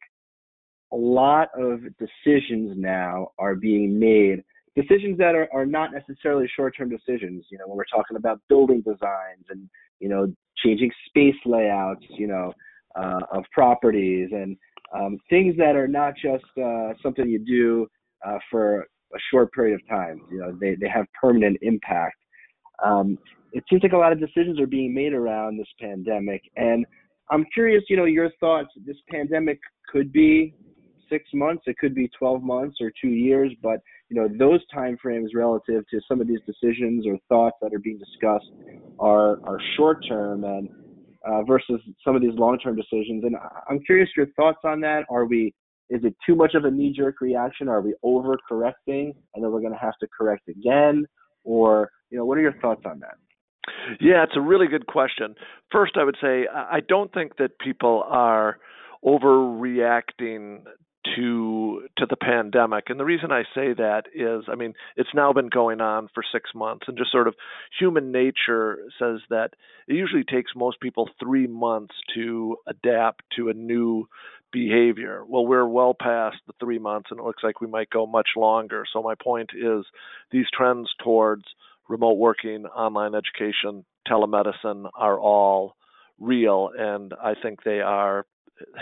a 0.92 0.96
lot 0.96 1.48
of 1.58 1.80
decisions 1.98 2.72
now 2.76 3.28
are 3.38 3.54
being 3.54 3.98
made. 3.98 4.42
Decisions 4.74 5.18
that 5.18 5.34
are, 5.34 5.48
are 5.52 5.66
not 5.66 5.90
necessarily 5.92 6.48
short-term 6.54 6.88
decisions 6.88 7.44
you 7.50 7.58
know 7.58 7.66
when 7.66 7.76
we're 7.76 7.84
talking 7.92 8.16
about 8.16 8.40
building 8.48 8.80
designs 8.82 9.44
and 9.50 9.68
you 9.98 10.08
know 10.08 10.32
changing 10.64 10.90
space 11.08 11.34
layouts 11.44 12.04
you 12.10 12.28
know 12.28 12.52
uh, 12.96 13.20
of 13.32 13.44
properties 13.52 14.28
and 14.32 14.56
um, 14.94 15.18
things 15.28 15.56
that 15.58 15.76
are 15.76 15.88
not 15.88 16.14
just 16.14 16.44
uh, 16.62 16.92
something 17.02 17.28
you 17.28 17.38
do 17.40 17.86
uh, 18.26 18.38
for 18.50 18.82
a 19.14 19.18
short 19.30 19.52
period 19.52 19.74
of 19.74 19.88
time. 19.88 20.20
You 20.30 20.38
know 20.38 20.56
they, 20.60 20.76
they 20.76 20.88
have 20.88 21.06
permanent 21.20 21.58
impact. 21.60 22.16
Um, 22.84 23.18
it 23.52 23.64
seems 23.68 23.82
like 23.82 23.92
a 23.92 23.96
lot 23.96 24.12
of 24.12 24.20
decisions 24.20 24.60
are 24.60 24.66
being 24.66 24.94
made 24.94 25.12
around 25.12 25.58
this 25.58 25.68
pandemic 25.80 26.42
and 26.56 26.84
i'm 27.30 27.46
curious 27.54 27.82
you 27.88 27.96
know 27.96 28.04
your 28.04 28.30
thoughts. 28.40 28.68
This 28.86 28.96
pandemic 29.10 29.58
could 29.90 30.12
be 30.12 30.54
six 31.08 31.24
months, 31.34 31.64
it 31.66 31.78
could 31.78 31.94
be 31.94 32.08
12 32.18 32.42
months 32.42 32.76
or 32.80 32.92
two 33.00 33.08
years, 33.08 33.52
but 33.62 33.80
you 34.08 34.16
know 34.20 34.28
those 34.38 34.60
timeframes 34.74 35.28
relative 35.34 35.84
to 35.88 36.00
some 36.08 36.20
of 36.20 36.26
these 36.26 36.40
decisions 36.46 37.06
or 37.06 37.18
thoughts 37.28 37.56
that 37.60 37.74
are 37.74 37.78
being 37.78 37.98
discussed 37.98 38.50
are 38.98 39.40
are 39.46 39.58
short 39.76 40.04
term 40.08 40.44
and 40.44 40.68
uh, 41.26 41.42
versus 41.42 41.80
some 42.04 42.16
of 42.16 42.22
these 42.22 42.34
long 42.34 42.58
term 42.58 42.76
decisions. 42.76 43.24
And 43.24 43.36
I'm 43.68 43.80
curious 43.80 44.08
your 44.16 44.26
thoughts 44.36 44.58
on 44.64 44.80
that. 44.80 45.04
Are 45.10 45.26
we 45.26 45.54
is 45.90 46.00
it 46.04 46.14
too 46.26 46.34
much 46.34 46.54
of 46.54 46.64
a 46.64 46.70
knee 46.70 46.92
jerk 46.94 47.20
reaction? 47.20 47.68
Are 47.68 47.80
we 47.80 47.94
over 48.02 48.36
correcting 48.48 49.14
and 49.34 49.44
then 49.44 49.50
we're 49.50 49.60
going 49.60 49.72
to 49.72 49.78
have 49.78 49.96
to 50.00 50.08
correct 50.16 50.48
again? 50.48 51.06
Or 51.44 51.90
you 52.10 52.18
know 52.18 52.24
what 52.24 52.38
are 52.38 52.42
your 52.42 52.58
thoughts 52.60 52.82
on 52.84 53.00
that? 53.00 53.16
Yeah, 54.00 54.22
it's 54.22 54.36
a 54.36 54.40
really 54.40 54.66
good 54.66 54.86
question. 54.86 55.34
First, 55.70 55.96
I 55.96 56.04
would 56.04 56.16
say 56.20 56.46
I 56.52 56.80
don't 56.86 57.12
think 57.12 57.36
that 57.36 57.58
people 57.58 58.04
are 58.08 58.58
overreacting 59.04 60.62
to 61.16 61.88
to 61.96 62.06
the 62.06 62.16
pandemic. 62.16 62.84
And 62.88 62.98
the 62.98 63.04
reason 63.04 63.32
I 63.32 63.42
say 63.54 63.72
that 63.74 64.04
is, 64.14 64.44
I 64.50 64.54
mean, 64.54 64.74
it's 64.96 65.14
now 65.14 65.32
been 65.32 65.48
going 65.48 65.80
on 65.80 66.08
for 66.14 66.22
six 66.32 66.50
months, 66.54 66.86
and 66.88 66.96
just 66.96 67.12
sort 67.12 67.28
of 67.28 67.34
human 67.78 68.12
nature 68.12 68.78
says 68.98 69.20
that 69.30 69.50
it 69.86 69.94
usually 69.94 70.24
takes 70.24 70.52
most 70.54 70.80
people 70.80 71.08
three 71.20 71.46
months 71.46 71.94
to 72.14 72.56
adapt 72.66 73.22
to 73.36 73.48
a 73.48 73.54
new 73.54 74.08
behavior. 74.52 75.24
Well, 75.26 75.46
we're 75.46 75.66
well 75.66 75.94
past 75.98 76.36
the 76.46 76.54
three 76.60 76.78
months, 76.78 77.08
and 77.10 77.20
it 77.20 77.26
looks 77.26 77.42
like 77.42 77.60
we 77.60 77.66
might 77.66 77.90
go 77.90 78.06
much 78.06 78.30
longer. 78.36 78.84
So 78.92 79.02
my 79.02 79.14
point 79.14 79.50
is, 79.54 79.84
these 80.30 80.46
trends 80.56 80.88
towards 81.02 81.44
remote 81.88 82.18
working, 82.18 82.66
online 82.66 83.14
education, 83.14 83.84
telemedicine 84.06 84.88
are 84.94 85.18
all 85.18 85.74
real, 86.18 86.70
and 86.76 87.12
I 87.22 87.34
think 87.40 87.62
they 87.62 87.80
are 87.80 88.26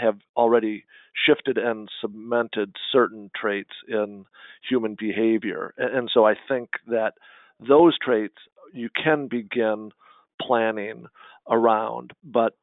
have 0.01 0.19
already 0.37 0.85
shifted 1.27 1.59
and 1.59 1.89
cemented 2.01 2.75
certain 2.93 3.31
traits 3.35 3.71
in 3.89 4.25
human 4.69 4.97
behavior. 4.99 5.75
And 5.79 6.11
so 6.13 6.27
I 6.27 6.35
think 6.49 6.71
that 6.87 7.15
those 7.61 7.97
traits 7.99 8.37
you 8.73 8.89
can 9.03 9.29
begin 9.29 9.91
planning 10.41 11.07
around. 11.49 12.13
But 12.25 12.55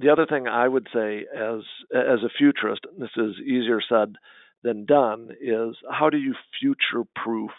the 0.00 0.10
other 0.10 0.26
thing 0.26 0.46
I 0.48 0.68
would 0.68 0.88
say 0.92 1.26
as 1.34 1.60
as 1.94 2.22
a 2.24 2.30
futurist, 2.36 2.82
and 2.90 3.02
this 3.02 3.16
is 3.16 3.36
easier 3.44 3.80
said 3.88 4.16
than 4.62 4.84
done, 4.84 5.30
is 5.40 5.76
how 5.90 6.10
do 6.10 6.18
you 6.18 6.34
future 6.60 7.04
proof 7.14 7.50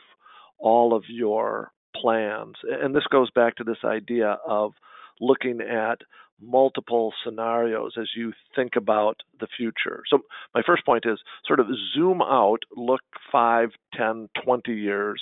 all 0.58 0.96
of 0.96 1.04
your 1.10 1.72
plans? 1.96 2.56
And 2.64 2.96
this 2.96 3.08
goes 3.10 3.30
back 3.32 3.56
to 3.58 3.64
this 3.64 3.84
idea 3.84 4.38
of 4.48 4.74
looking 5.20 5.62
at 5.62 6.00
multiple 6.42 7.14
scenarios 7.24 7.94
as 8.00 8.10
you 8.16 8.34
think 8.56 8.76
about 8.76 9.22
the 9.40 9.48
future. 9.58 10.04
So, 10.10 10.20
my 10.54 10.62
first 10.66 10.86
point 10.86 11.06
is 11.06 11.20
sort 11.46 11.60
of 11.60 11.68
zoom 11.96 12.22
out, 12.22 12.60
look 12.76 13.02
5, 13.32 13.70
10, 13.94 14.30
20 14.44 14.72
years 14.74 15.22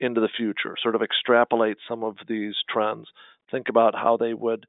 into 0.00 0.20
the 0.20 0.28
future, 0.36 0.76
sort 0.82 0.94
of 0.94 1.02
extrapolate 1.02 1.78
some 1.88 2.02
of 2.02 2.16
these 2.28 2.54
trends, 2.68 3.08
think 3.50 3.68
about 3.68 3.94
how 3.94 4.16
they 4.16 4.34
would 4.34 4.66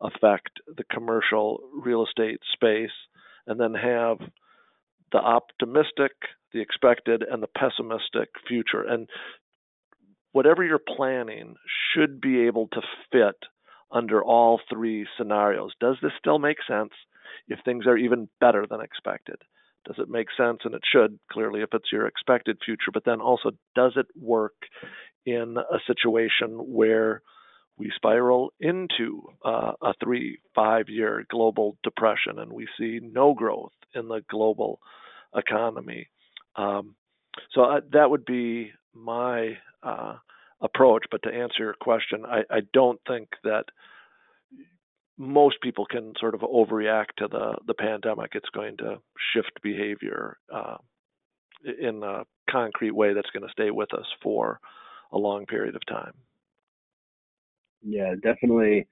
affect 0.00 0.60
the 0.76 0.84
commercial 0.84 1.60
real 1.74 2.04
estate 2.04 2.40
space, 2.52 2.90
and 3.46 3.58
then 3.58 3.74
have 3.74 4.18
the 5.12 5.18
optimistic, 5.18 6.12
the 6.52 6.60
expected, 6.60 7.22
and 7.28 7.42
the 7.42 7.48
pessimistic 7.48 8.28
future. 8.46 8.82
And 8.82 9.08
whatever 10.32 10.62
you're 10.64 10.78
planning 10.78 11.54
should 11.94 12.20
be 12.20 12.46
able 12.46 12.68
to 12.68 12.80
fit 13.10 13.36
under 13.90 14.22
all 14.22 14.60
three 14.70 15.06
scenarios. 15.16 15.72
Does 15.80 15.96
this 16.02 16.12
still 16.18 16.38
make 16.38 16.58
sense 16.68 16.92
if 17.48 17.58
things 17.64 17.86
are 17.86 17.96
even 17.96 18.28
better 18.40 18.66
than 18.68 18.80
expected? 18.80 19.36
Does 19.86 19.96
it 19.98 20.08
make 20.08 20.28
sense? 20.36 20.58
And 20.64 20.74
it 20.74 20.82
should, 20.90 21.18
clearly, 21.30 21.62
if 21.62 21.70
it's 21.72 21.92
your 21.92 22.06
expected 22.06 22.58
future. 22.64 22.90
But 22.92 23.04
then 23.04 23.20
also, 23.20 23.52
does 23.74 23.92
it 23.96 24.06
work 24.20 24.54
in 25.24 25.56
a 25.58 25.78
situation 25.86 26.58
where 26.58 27.22
we 27.78 27.92
spiral 27.94 28.52
into 28.58 29.22
uh, 29.44 29.72
a 29.82 29.92
three, 30.02 30.40
five 30.54 30.88
year 30.88 31.24
global 31.30 31.76
depression 31.84 32.38
and 32.38 32.52
we 32.52 32.66
see 32.78 33.00
no 33.02 33.34
growth 33.34 33.72
in 33.94 34.08
the 34.08 34.22
global 34.28 34.80
economy? 35.34 36.08
Um, 36.56 36.96
so 37.52 37.62
uh, 37.62 37.80
that 37.92 38.10
would 38.10 38.24
be 38.24 38.72
my 38.94 39.58
uh, 39.82 40.16
approach. 40.60 41.04
But 41.10 41.22
to 41.24 41.30
answer 41.30 41.58
your 41.58 41.74
question, 41.80 42.24
I, 42.26 42.42
I 42.50 42.60
don't 42.72 43.00
think 43.06 43.28
that 43.44 43.64
most 45.18 45.60
people 45.62 45.86
can 45.86 46.12
sort 46.18 46.34
of 46.34 46.40
overreact 46.40 47.16
to 47.18 47.28
the 47.28 47.56
the 47.66 47.74
pandemic. 47.74 48.32
It's 48.34 48.50
going 48.50 48.76
to 48.78 48.98
shift 49.32 49.62
behavior 49.62 50.38
uh, 50.52 50.76
in 51.64 52.02
a 52.02 52.24
concrete 52.50 52.94
way 52.94 53.14
that's 53.14 53.30
going 53.30 53.46
to 53.46 53.52
stay 53.52 53.70
with 53.70 53.92
us 53.94 54.06
for 54.22 54.60
a 55.12 55.18
long 55.18 55.46
period 55.46 55.74
of 55.74 55.86
time. 55.86 56.12
Yeah, 57.82 58.14
definitely 58.22 58.86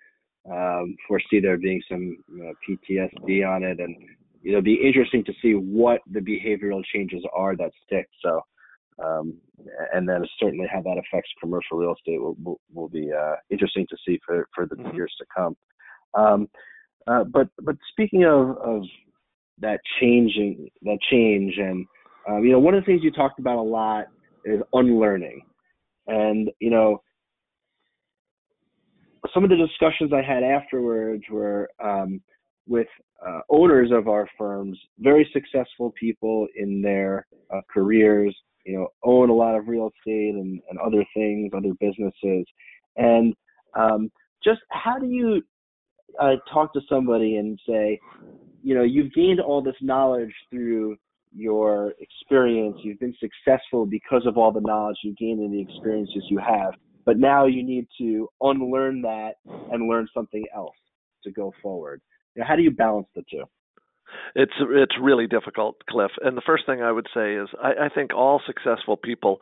um, 0.51 0.97
foresee 1.09 1.41
there 1.41 1.57
being 1.57 1.83
some 1.91 2.17
know, 2.29 2.53
PTSD 2.69 3.47
on 3.47 3.63
it, 3.63 3.81
and 3.81 3.97
it'll 4.45 4.63
be 4.63 4.75
interesting 4.75 5.25
to 5.25 5.33
see 5.43 5.53
what 5.53 6.01
the 6.11 6.21
behavioral 6.21 6.83
changes 6.93 7.23
are 7.35 7.57
that 7.57 7.73
stick. 7.87 8.09
So 8.23 8.43
um, 9.03 9.35
and 9.93 10.09
then 10.09 10.25
certainly 10.41 10.67
how 10.73 10.81
that 10.83 10.99
affects 10.99 11.31
commercial 11.41 11.79
real 11.79 11.95
estate 11.95 12.21
will 12.21 12.37
will, 12.43 12.61
will 12.73 12.89
be 12.89 13.11
uh, 13.13 13.37
interesting 13.51 13.87
to 13.91 13.97
see 14.07 14.19
for 14.25 14.49
for 14.55 14.67
the 14.67 14.77
mm-hmm. 14.77 14.95
years 14.95 15.13
to 15.19 15.27
come. 15.35 15.57
Um, 16.15 16.49
uh, 17.07 17.25
but 17.25 17.49
but 17.63 17.77
speaking 17.91 18.25
of 18.25 18.57
of 18.59 18.83
that 19.61 19.81
changing 20.01 20.69
that 20.83 20.99
change 21.11 21.55
and 21.59 21.87
um, 22.29 22.45
you 22.45 22.53
know 22.53 22.59
one 22.59 22.75
of 22.75 22.83
the 22.83 22.87
things 22.87 23.03
you 23.03 23.11
talked 23.11 23.39
about 23.39 23.59
a 23.59 23.63
lot 23.63 24.07
is 24.45 24.61
unlearning, 24.73 25.43
and 26.07 26.51
you 26.61 26.71
know 26.71 27.03
some 29.33 29.43
of 29.43 29.51
the 29.51 29.57
discussions 29.57 30.13
I 30.13 30.23
had 30.23 30.43
afterwards 30.43 31.25
were 31.31 31.69
um, 31.83 32.21
with 32.67 32.87
uh, 33.27 33.41
owners 33.49 33.91
of 33.91 34.09
our 34.09 34.29
firms, 34.37 34.79
very 34.99 35.29
successful 35.33 35.93
people 35.99 36.47
in 36.57 36.83
their 36.83 37.27
uh, 37.53 37.61
careers 37.73 38.37
you 38.65 38.77
know, 38.77 38.89
own 39.03 39.31
a 39.31 39.35
lot 39.35 39.57
of 39.57 39.69
real 39.69 39.91
estate 39.97 40.35
and, 40.35 40.61
and 40.69 40.79
other 40.79 41.05
things, 41.15 41.53
other 41.57 41.75
businesses. 41.81 42.47
And 42.97 43.35
um, 43.75 44.11
just 44.43 44.61
how 44.71 44.99
do 44.99 45.07
you 45.07 45.43
uh, 46.21 46.37
talk 46.53 46.73
to 46.75 46.81
somebody 46.89 47.37
and 47.37 47.59
say, 47.69 47.99
you 48.63 48.75
know, 48.75 48.83
you've 48.83 49.13
gained 49.13 49.41
all 49.41 49.63
this 49.63 49.75
knowledge 49.81 50.33
through 50.51 50.97
your 51.35 51.95
experience, 51.99 52.77
you've 52.83 53.01
been 53.01 53.15
successful 53.19 53.87
because 53.87 54.25
of 54.27 54.39
all 54.39 54.53
the 54.53 54.61
knowledge 54.61 54.97
you 55.03 55.15
gained 55.19 55.41
and 55.41 55.53
the 55.53 55.61
experiences 55.61 56.23
you 56.31 56.39
have, 56.39 56.75
but 57.05 57.19
now 57.19 57.47
you 57.47 57.63
need 57.63 57.87
to 57.99 58.29
unlearn 58.41 59.03
that 59.03 59.33
and 59.73 59.89
learn 59.89 60.07
something 60.15 60.45
else. 60.55 60.77
to 61.25 61.31
go 61.31 61.53
forward. 61.63 62.01
You 62.35 62.41
know, 62.41 62.47
how 62.47 62.55
do 62.55 62.63
you 62.63 62.71
balance 62.71 63.09
the 63.15 63.23
two? 63.31 63.45
It's 64.35 64.53
it's 64.61 64.97
really 65.01 65.27
difficult, 65.27 65.77
Cliff. 65.89 66.11
And 66.23 66.37
the 66.37 66.43
first 66.45 66.67
thing 66.67 66.83
I 66.83 66.93
would 66.93 67.07
say 67.15 67.35
is 67.35 67.49
I, 67.63 67.87
I 67.87 67.89
think 67.89 68.15
all 68.15 68.41
successful 68.47 68.97
people 68.97 69.41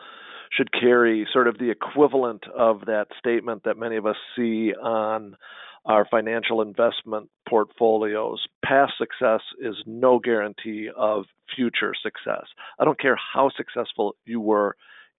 should 0.57 0.73
carry 0.73 1.27
sort 1.33 1.49
of 1.49 1.59
the 1.59 1.71
equivalent 1.71 2.45
of 2.55 2.83
that 2.87 3.07
statement 3.19 3.63
that 3.65 3.79
many 3.79 3.97
of 3.97 4.07
us 4.07 4.17
see 4.37 4.73
on 4.75 5.37
our 5.85 6.07
financial 6.11 6.63
investment 6.63 7.29
portfolios. 7.49 8.45
Past 8.65 8.93
success 8.99 9.41
is 9.61 9.75
no 9.87 10.19
guarantee 10.19 10.89
of 10.95 11.25
future 11.57 11.93
success. 12.01 12.45
I 12.79 12.85
don't 12.85 13.01
care 13.01 13.19
how 13.35 13.51
successful 13.57 14.15
you 14.25 14.41
were 14.41 14.77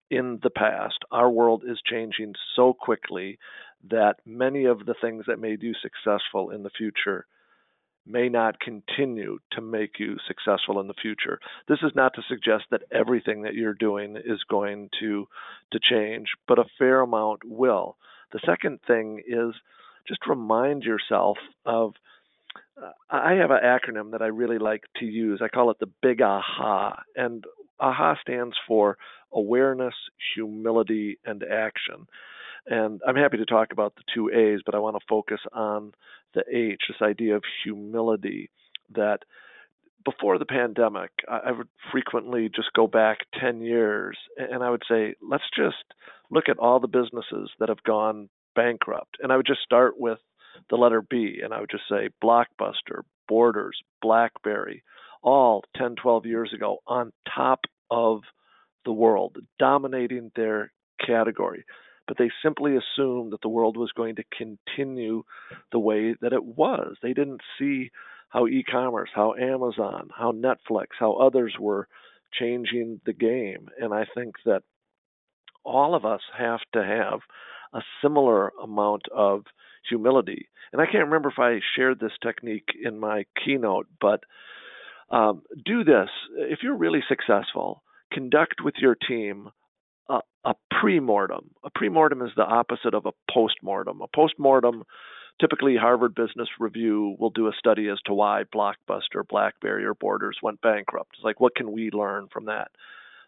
in 0.10 0.40
the 0.44 0.50
past. 0.50 1.00
Our 1.12 1.30
world 1.30 1.64
is 1.68 1.80
changing 1.86 2.34
so 2.56 2.74
quickly 2.74 3.40
that 3.90 4.18
many 4.26 4.66
of 4.66 4.86
the 4.86 4.96
things 5.02 5.26
that 5.28 5.40
made 5.40 5.62
you 5.62 5.74
successful 5.82 6.52
in 6.52 6.64
the 6.64 6.70
future 6.70 7.26
may 8.06 8.30
not 8.30 8.60
continue 8.60 9.40
to 9.52 9.62
make 9.62 10.00
you 10.00 10.18
successful 10.28 10.80
in 10.80 10.88
the 10.88 10.94
future. 11.02 11.40
This 11.68 11.80
is 11.84 11.92
not 11.96 12.14
to 12.16 12.22
suggest 12.28 12.66
that 12.72 12.84
everything 12.92 13.44
that 13.44 13.54
you're 13.54 13.74
doing 13.74 14.18
is 14.18 14.44
going 14.50 14.90
to 15.00 15.28
to 15.72 15.80
change, 15.80 16.28
but 16.48 16.60
a 16.60 16.66
fair 16.78 17.02
amount 17.02 17.42
will. 17.46 17.98
The 18.32 18.42
second 18.46 18.80
thing 18.86 19.22
is 19.28 19.54
just 20.08 20.28
remind 20.28 20.84
yourself 20.84 21.38
of 21.66 21.94
uh, 22.82 22.92
I 23.10 23.34
have 23.34 23.52
an 23.52 23.60
acronym 23.64 24.12
that 24.12 24.22
I 24.22 24.28
really 24.28 24.58
like 24.58 24.84
to 24.98 25.06
use. 25.06 25.42
I 25.44 25.48
call 25.48 25.72
it 25.72 25.80
the 25.80 25.90
big 26.02 26.22
aha. 26.22 27.02
And 27.16 27.44
AHA 27.80 28.16
stands 28.22 28.56
for 28.68 28.98
awareness, 29.32 29.94
humility, 30.36 31.20
and 31.26 31.44
action. 31.44 32.08
And 32.66 33.02
I'm 33.06 33.16
happy 33.16 33.38
to 33.38 33.46
talk 33.46 33.72
about 33.72 33.96
the 33.96 34.04
two 34.14 34.30
A's, 34.30 34.62
but 34.66 34.76
I 34.76 34.80
want 34.80 34.96
to 34.96 35.06
focus 35.08 35.40
on 35.52 35.94
the 36.34 36.44
H, 36.50 36.82
this 36.88 37.02
idea 37.02 37.36
of 37.36 37.44
humility 37.64 38.50
that 38.96 39.20
before 40.06 40.38
the 40.38 40.46
pandemic, 40.46 41.12
I 41.30 41.52
would 41.52 41.70
frequently 41.92 42.50
just 42.54 42.74
go 42.74 42.88
back 42.88 43.20
10 43.40 43.62
years 43.62 44.18
and 44.38 44.64
I 44.64 44.70
would 44.70 44.84
say, 44.90 45.16
let's 45.22 45.44
just 45.56 45.84
look 46.30 46.50
at 46.50 46.60
all 46.60 46.80
the 46.80 46.88
businesses 46.88 47.50
that 47.60 47.70
have 47.70 47.84
gone 47.84 48.30
bankrupt. 48.56 49.18
And 49.22 49.32
I 49.32 49.38
would 49.38 49.48
just 49.48 49.62
start 49.62 49.98
with 49.98 50.20
the 50.70 50.76
letter 50.76 51.02
B 51.02 51.40
and 51.44 51.54
I 51.54 51.62
would 51.62 51.72
just 51.72 51.88
say 51.90 52.10
Blockbuster, 52.22 53.04
Borders, 53.28 53.80
Blackberry, 54.02 54.84
all 55.22 55.64
10, 55.78 55.96
12 55.96 56.26
years 56.26 56.52
ago 56.54 56.80
on 56.86 57.14
top 57.34 57.62
of 57.90 58.22
the 58.86 58.92
world, 58.92 59.38
dominating 59.58 60.32
their 60.36 60.74
category 61.06 61.64
but 62.08 62.18
they 62.18 62.30
simply 62.44 62.76
assumed 62.76 63.32
that 63.34 63.42
the 63.42 63.50
world 63.50 63.78
was 63.78 63.92
going 63.92 64.16
to 64.16 64.24
continue 64.38 65.24
the 65.72 65.80
way 65.80 66.16
that 66.22 66.34
it 66.34 66.44
was. 66.44 66.96
They 67.02 67.14
didn't 67.14 67.42
see 67.58 67.92
how 68.30 68.48
e 68.48 68.64
commerce, 68.64 69.10
how 69.14 69.36
Amazon, 69.36 70.10
how 70.16 70.32
Netflix, 70.32 70.88
how 71.00 71.14
others 71.14 71.56
were 71.60 71.88
changing 72.34 73.00
the 73.06 73.14
game. 73.14 73.70
And 73.80 73.94
I 73.94 74.06
think 74.16 74.36
that 74.46 74.64
all 75.64 75.96
of 75.96 76.04
us 76.04 76.22
have 76.38 76.60
to 76.74 76.84
have 76.84 77.20
a 77.74 77.82
similar 78.02 78.52
amount 78.62 79.04
of 79.16 79.44
humility. 79.88 80.50
And 80.72 80.82
I 80.82 80.86
can't 80.86 81.06
remember 81.06 81.30
if 81.30 81.40
I 81.40 81.60
shared 81.76 82.00
this 82.00 82.12
technique 82.22 82.70
in 82.84 83.00
my 83.00 83.26
keynote, 83.44 83.88
but 84.02 84.22
um, 85.10 85.44
do 85.64 85.84
this. 85.84 86.10
If 86.36 86.60
you're 86.64 86.78
really 86.78 87.04
successful, 87.08 87.84
conduct 88.12 88.62
with 88.64 88.76
your 88.80 88.96
team 88.96 89.50
a, 90.10 90.20
a 90.44 90.54
pre-mortem. 90.80 91.52
A 91.64 91.70
pre-mortem 91.74 92.22
is 92.22 92.32
the 92.36 92.44
opposite 92.44 92.94
of 92.94 93.06
a 93.06 93.12
post-mortem. 93.32 94.02
A 94.02 94.08
post-mortem, 94.16 94.84
typically 95.40 95.76
Harvard 95.78 96.16
Business 96.16 96.50
Review 96.60 97.16
will 97.20 97.30
do 97.30 97.48
a 97.48 97.54
study 97.58 97.90
as 97.90 98.00
to 98.06 98.14
why 98.14 98.44
Blockbuster, 98.54 99.28
BlackBerry, 99.28 99.86
or 99.86 99.94
Borders 99.94 100.38
went 100.42 100.62
bankrupt. 100.62 101.12
It's 101.16 101.24
like, 101.24 101.40
what 101.40 101.56
can 101.56 101.72
we 101.72 101.90
learn 101.92 102.28
from 102.32 102.46
that? 102.46 102.70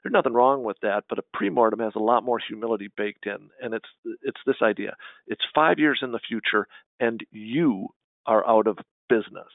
There's 0.04 0.14
nothing 0.14 0.34
wrong 0.34 0.64
with 0.64 0.78
that, 0.84 1.06
but 1.10 1.18
a 1.18 1.24
pre-mortem 1.34 1.80
has 1.80 1.94
a 1.96 2.00
lot 2.00 2.24
more 2.24 2.38
humility 2.38 2.90
baked 2.96 3.26
in, 3.26 3.50
and 3.60 3.74
it's 3.74 3.90
it's 4.22 4.40
this 4.46 4.62
idea. 4.62 4.96
It's 5.26 5.42
five 5.56 5.80
years 5.80 6.02
in 6.04 6.12
the 6.12 6.20
future, 6.20 6.68
and 7.00 7.22
you 7.32 7.88
are 8.28 8.48
out 8.48 8.68
of 8.68 8.78
business. 9.10 9.50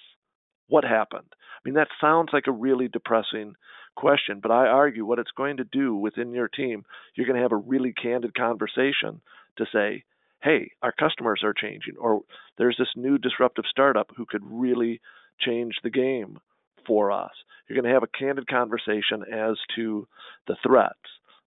What 0.67 0.83
happened? 0.85 1.29
I 1.31 1.61
mean, 1.65 1.75
that 1.75 1.87
sounds 2.01 2.31
like 2.33 2.49
a 2.49 2.53
really 2.53 2.89
depressing 2.89 3.55
question, 3.97 4.41
but 4.41 4.51
I 4.51 4.67
argue 4.67 5.05
what 5.05 5.19
it's 5.19 5.31
going 5.37 5.59
to 5.59 5.65
do 5.65 5.95
within 5.95 6.33
your 6.33 6.49
team, 6.49 6.85
you're 7.15 7.27
going 7.27 7.37
to 7.37 7.43
have 7.43 7.53
a 7.53 7.57
really 7.57 7.93
candid 7.93 8.35
conversation 8.35 9.21
to 9.59 9.67
say, 9.73 10.05
hey, 10.43 10.71
our 10.83 10.93
customers 10.93 11.43
are 11.45 11.53
changing, 11.53 11.97
or 11.99 12.23
there's 12.57 12.77
this 12.79 12.89
new 12.97 13.19
disruptive 13.19 13.65
startup 13.69 14.11
who 14.17 14.25
could 14.25 14.43
really 14.45 15.01
change 15.39 15.75
the 15.83 15.91
game 15.91 16.39
for 16.87 17.13
us. 17.13 17.33
You're 17.69 17.81
going 17.81 17.89
to 17.89 17.95
have 17.95 18.03
a 18.03 18.19
candid 18.19 18.49
conversation 18.49 19.23
as 19.33 19.57
to 19.77 20.09
the 20.47 20.57
threats. 20.63 20.95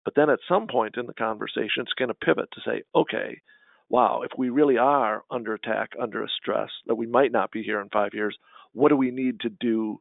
But 0.04 0.14
then 0.14 0.30
at 0.30 0.38
some 0.48 0.66
point 0.66 0.96
in 0.96 1.06
the 1.06 1.14
conversation, 1.14 1.80
it's 1.80 1.92
going 1.92 2.08
to 2.08 2.14
pivot 2.14 2.48
to 2.52 2.60
say, 2.64 2.82
okay, 2.94 3.40
wow, 3.88 4.22
if 4.22 4.30
we 4.36 4.50
really 4.50 4.78
are 4.78 5.22
under 5.30 5.54
attack, 5.54 5.90
under 6.00 6.22
a 6.22 6.28
stress, 6.40 6.70
that 6.86 6.94
we 6.94 7.06
might 7.06 7.32
not 7.32 7.50
be 7.50 7.62
here 7.62 7.80
in 7.80 7.88
five 7.88 8.14
years, 8.14 8.36
what 8.72 8.88
do 8.88 8.96
we 8.96 9.10
need 9.10 9.40
to 9.40 9.48
do 9.48 10.00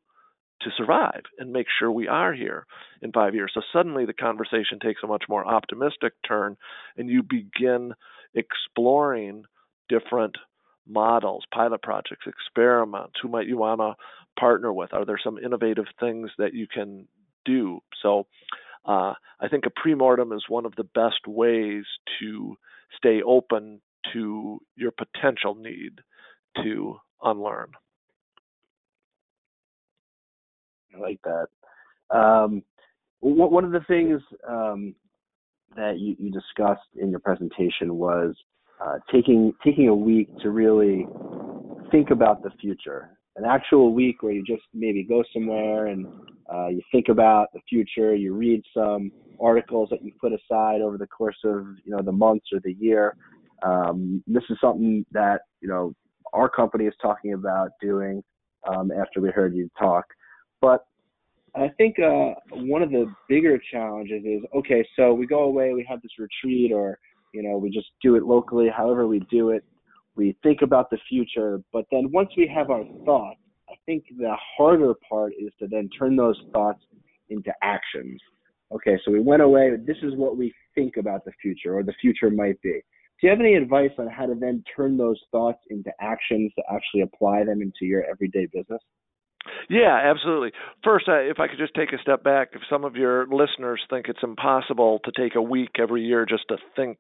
to 0.64 0.72
survive 0.78 1.24
and 1.38 1.52
make 1.52 1.68
sure 1.80 1.92
we 1.92 2.08
are 2.08 2.34
here 2.34 2.66
in 3.02 3.12
five 3.12 3.36
years. 3.36 3.52
So 3.54 3.62
suddenly 3.72 4.06
the 4.06 4.14
conversation 4.14 4.80
takes 4.82 5.02
a 5.04 5.08
much 5.08 5.26
more 5.30 5.46
optimistic 5.46 6.14
turn, 6.28 6.58
and 6.98 7.10
you 7.10 7.24
begin 7.24 7.94
exploring 8.34 9.44
different 9.90 10.36
models, 10.88 11.44
pilot 11.54 11.82
projects, 11.82 12.26
experiments. 12.28 13.14
Who 13.22 13.30
might 13.30 13.48
you 13.48 13.58
want 13.58 13.80
to 13.82 13.94
partner 14.40 14.74
with? 14.74 14.94
Are 14.94 15.06
there 15.06 15.20
some 15.24 15.38
innovative 15.38 15.86
things 16.00 16.30
that 16.38 16.54
you 16.54 16.68
can 16.68 17.08
do? 17.46 17.80
So 18.02 18.28
uh, 18.86 19.14
I 19.40 19.48
think 19.50 19.66
a 19.66 19.88
premortem 19.88 20.36
is 20.36 20.44
one 20.48 20.66
of 20.66 20.76
the 20.76 20.84
best 20.84 21.28
ways 21.28 21.86
to 22.20 22.56
stay 22.98 23.22
open 23.26 23.82
to 24.14 24.60
your 24.76 24.92
potential 24.92 25.56
need 25.56 26.00
to 26.64 26.98
unlearn. 27.22 27.72
I 30.96 31.00
like 31.00 31.20
that. 31.24 31.48
Um, 32.16 32.64
one 33.22 33.64
of 33.64 33.72
the 33.72 33.80
things 33.88 34.22
um, 34.48 34.96
that 35.76 36.00
you, 36.00 36.16
you, 36.20 36.30
discussed 36.30 36.82
in 37.02 37.10
your 37.10 37.20
presentation 37.20 37.96
was 37.96 38.36
uh, 38.84 38.98
taking 39.12 39.54
taking 39.64 39.88
a 39.88 39.96
week 39.96 40.28
to 40.40 40.52
really 40.52 41.08
think 41.92 42.12
about 42.12 42.44
the 42.44 42.52
future. 42.60 43.18
An 43.36 43.46
actual 43.46 43.94
week 43.94 44.22
where 44.22 44.34
you 44.34 44.44
just 44.44 44.64
maybe 44.74 45.04
go 45.04 45.24
somewhere 45.34 45.88
and 45.88 46.06
uh, 46.54 46.68
you 46.68 46.82
think 46.92 47.08
about 47.10 47.48
the 47.54 47.62
future. 47.68 48.14
You 48.14 48.36
read 48.36 48.62
some 48.74 49.12
articles 49.40 49.90
that 49.90 50.04
you 50.04 50.12
put 50.20 50.34
aside 50.34 50.82
over 50.82 50.98
the 50.98 51.08
course 51.08 51.38
of 51.44 51.66
you 51.86 51.96
know 51.96 52.02
the 52.02 52.12
months 52.12 52.48
or 52.52 52.60
the 52.64 52.74
year. 52.74 53.16
Um, 53.64 54.24
this 54.28 54.44
is 54.50 54.58
something 54.60 55.06
that 55.12 55.42
you 55.62 55.68
know 55.68 55.94
our 56.34 56.50
company 56.50 56.86
is 56.86 56.94
talking 57.02 57.34
about 57.34 57.70
doing 57.82 58.24
um, 58.68 58.92
after 58.92 59.22
we 59.22 59.30
heard 59.30 59.56
you 59.56 59.70
talk. 59.80 60.06
But 60.64 60.86
I 61.56 61.68
think 61.78 61.98
uh, 62.00 62.36
one 62.54 62.82
of 62.82 62.90
the 62.90 63.14
bigger 63.28 63.60
challenges 63.70 64.24
is 64.24 64.42
okay, 64.56 64.88
so 64.96 65.14
we 65.14 65.28
go 65.28 65.44
away, 65.44 65.74
we 65.74 65.86
have 65.90 66.02
this 66.02 66.14
retreat, 66.18 66.72
or 66.72 66.98
you 67.34 67.44
know, 67.44 67.58
we 67.58 67.70
just 67.70 67.90
do 68.02 68.16
it 68.16 68.24
locally. 68.24 68.70
However, 68.74 69.06
we 69.06 69.20
do 69.30 69.50
it, 69.50 69.66
we 70.16 70.38
think 70.42 70.62
about 70.62 70.90
the 70.90 70.98
future. 71.10 71.62
But 71.74 71.84
then 71.92 72.10
once 72.14 72.30
we 72.38 72.48
have 72.48 72.70
our 72.70 72.86
thoughts, 73.04 73.42
I 73.70 73.74
think 73.86 74.06
the 74.18 74.34
harder 74.58 74.94
part 75.08 75.34
is 75.38 75.52
to 75.60 75.68
then 75.68 75.90
turn 76.00 76.16
those 76.16 76.42
thoughts 76.54 76.80
into 77.30 77.52
actions. 77.62 78.22
Okay, 78.72 78.98
so 79.04 79.12
we 79.12 79.20
went 79.20 79.42
away. 79.42 79.72
This 79.86 79.98
is 80.02 80.16
what 80.16 80.38
we 80.38 80.54
think 80.76 80.96
about 80.96 81.26
the 81.26 81.34
future, 81.42 81.78
or 81.78 81.84
the 81.84 81.94
future 82.00 82.30
might 82.30 82.62
be. 82.62 82.80
Do 83.20 83.28
you 83.28 83.30
have 83.32 83.42
any 83.42 83.56
advice 83.56 83.92
on 83.98 84.08
how 84.08 84.28
to 84.28 84.36
then 84.36 84.64
turn 84.74 84.96
those 84.96 85.20
thoughts 85.30 85.60
into 85.70 85.92
actions 86.00 86.54
to 86.58 86.64
actually 86.74 87.02
apply 87.02 87.44
them 87.44 87.62
into 87.62 87.84
your 87.86 88.06
everyday 88.10 88.46
business? 88.46 88.80
Yeah, 89.70 90.00
absolutely. 90.04 90.52
First, 90.84 91.08
uh, 91.08 91.20
if 91.20 91.40
I 91.40 91.48
could 91.48 91.58
just 91.58 91.74
take 91.74 91.94
a 91.94 92.02
step 92.02 92.24
back, 92.24 92.50
if 92.54 92.62
some 92.70 92.84
of 92.84 92.96
your 92.96 93.28
listeners 93.28 93.82
think 93.90 94.08
it's 94.08 94.24
impossible 94.24 95.00
to 95.06 95.12
take 95.12 95.36
a 95.36 95.42
week 95.42 95.72
every 95.80 96.04
year 96.04 96.26
just 96.26 96.44
to 96.50 96.58
think 96.76 96.98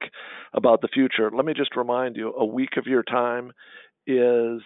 about 0.53 0.81
the 0.81 0.87
future, 0.87 1.29
let 1.33 1.45
me 1.45 1.53
just 1.53 1.75
remind 1.75 2.15
you 2.15 2.33
a 2.33 2.45
week 2.45 2.77
of 2.77 2.85
your 2.85 3.03
time 3.03 3.51
is 4.07 4.61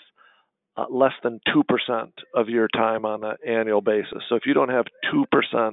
uh, 0.77 0.85
less 0.89 1.13
than 1.23 1.39
2% 1.55 2.11
of 2.35 2.49
your 2.49 2.67
time 2.67 3.05
on 3.05 3.23
an 3.23 3.35
annual 3.47 3.81
basis. 3.81 4.23
So 4.29 4.35
if 4.35 4.43
you 4.45 4.53
don't 4.53 4.69
have 4.69 4.85
2% 5.13 5.71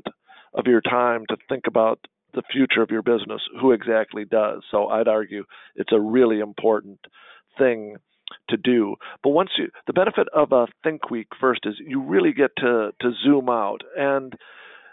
of 0.55 0.67
your 0.67 0.81
time 0.81 1.25
to 1.29 1.37
think 1.49 1.65
about 1.67 1.99
the 2.33 2.43
future 2.53 2.83
of 2.83 2.91
your 2.91 3.03
business, 3.03 3.43
who 3.61 3.73
exactly 3.73 4.25
does? 4.25 4.63
So 4.71 4.89
I'd 4.89 5.09
argue 5.09 5.45
it's 5.77 5.93
a 5.93 6.01
really 6.01 6.41
important 6.41 6.99
thing 7.59 7.97
to 8.49 8.57
do. 8.57 8.97
But 9.23 9.31
once 9.31 9.51
you, 9.59 9.69
the 9.87 9.93
benefit 9.93 10.29
of 10.35 10.53
a 10.53 10.67
Think 10.83 11.11
Week 11.11 11.29
first 11.41 11.61
is 11.65 11.75
you 11.79 12.03
really 12.03 12.33
get 12.33 12.51
to 12.59 12.93
to 13.01 13.13
zoom 13.23 13.49
out, 13.49 13.83
and 13.97 14.35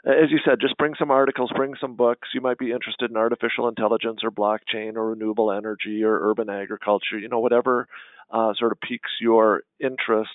as 0.06 0.32
you 0.32 0.40
said, 0.44 0.60
just 0.60 0.78
bring 0.78 0.94
some 0.98 1.12
articles, 1.12 1.52
bring 1.56 1.74
some 1.80 1.96
books. 1.96 2.30
You 2.34 2.42
might 2.42 2.58
be 2.58 2.72
interested 2.72 3.12
in 3.12 3.18
artificial 3.18 3.68
intelligence 3.68 4.22
or 4.24 4.32
blockchain 4.32 4.96
or 4.96 5.10
renewable 5.10 5.52
energy 5.52 6.04
or 6.04 6.30
urban 6.30 6.50
agriculture, 6.50 7.20
you 7.20 7.30
know, 7.30 7.40
whatever 7.40 7.88
uh, 8.32 8.54
sort 8.58 8.72
of 8.72 8.80
piques 8.82 9.12
your 9.20 9.62
interest. 9.80 10.32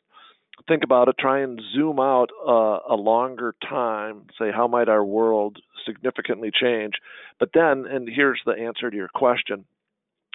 Think 0.68 0.85
about 0.85 1.09
it, 1.09 1.16
try 1.18 1.40
and 1.40 1.61
zoom 1.74 1.98
out 1.98 2.30
uh, 2.46 2.78
a 2.88 2.94
longer 2.94 3.54
time, 3.68 4.26
say, 4.38 4.50
how 4.54 4.68
might 4.68 4.88
our 4.88 5.04
world 5.04 5.59
significantly 5.85 6.50
change? 6.50 6.94
But 7.38 7.50
then, 7.52 7.85
and 7.87 8.09
here's 8.09 8.40
the 8.46 8.52
answer 8.52 8.90
to 8.90 8.96
your 8.96 9.11
question 9.14 9.64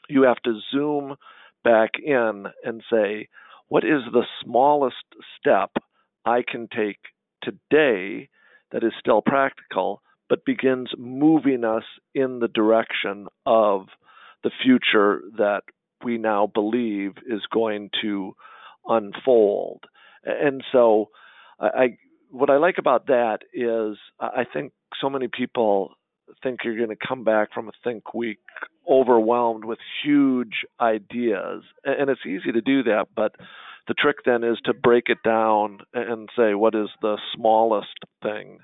you 0.09 0.23
have 0.23 0.41
to 0.43 0.59
zoom 0.71 1.15
back 1.63 1.91
in 2.03 2.45
and 2.63 2.83
say, 2.91 3.27
what 3.67 3.83
is 3.83 4.01
the 4.11 4.25
smallest 4.43 4.95
step 5.39 5.71
I 6.25 6.43
can 6.47 6.67
take 6.75 6.99
today 7.43 8.29
that 8.71 8.83
is 8.83 8.93
still 8.99 9.21
practical, 9.21 10.01
but 10.29 10.45
begins 10.45 10.89
moving 10.97 11.63
us 11.63 11.83
in 12.13 12.39
the 12.39 12.47
direction 12.47 13.27
of 13.45 13.87
the 14.43 14.51
future 14.63 15.21
that 15.37 15.61
we 16.03 16.17
now 16.17 16.47
believe 16.47 17.13
is 17.27 17.41
going 17.51 17.89
to 18.01 18.33
unfold. 18.87 19.83
And 20.23 20.63
so, 20.71 21.09
I, 21.59 21.97
what 22.29 22.49
I 22.49 22.57
like 22.57 22.77
about 22.79 23.07
that 23.07 23.39
is 23.53 23.97
I 24.19 24.45
think 24.51 24.73
so 24.99 25.09
many 25.09 25.27
people 25.27 25.93
think 26.43 26.59
you're 26.63 26.77
going 26.77 26.89
to 26.89 27.07
come 27.07 27.23
back 27.23 27.53
from 27.53 27.67
a 27.67 27.71
think 27.83 28.13
week 28.13 28.39
overwhelmed 28.89 29.65
with 29.65 29.79
huge 30.03 30.65
ideas, 30.79 31.63
and 31.83 32.09
it's 32.09 32.25
easy 32.25 32.51
to 32.51 32.61
do 32.61 32.83
that, 32.83 33.07
but 33.15 33.35
the 33.87 33.93
trick 33.93 34.17
then 34.25 34.43
is 34.43 34.57
to 34.65 34.73
break 34.73 35.05
it 35.07 35.17
down 35.23 35.79
and 35.93 36.29
say 36.37 36.53
what 36.53 36.75
is 36.75 36.89
the 37.01 37.17
smallest 37.35 37.97
thing 38.21 38.59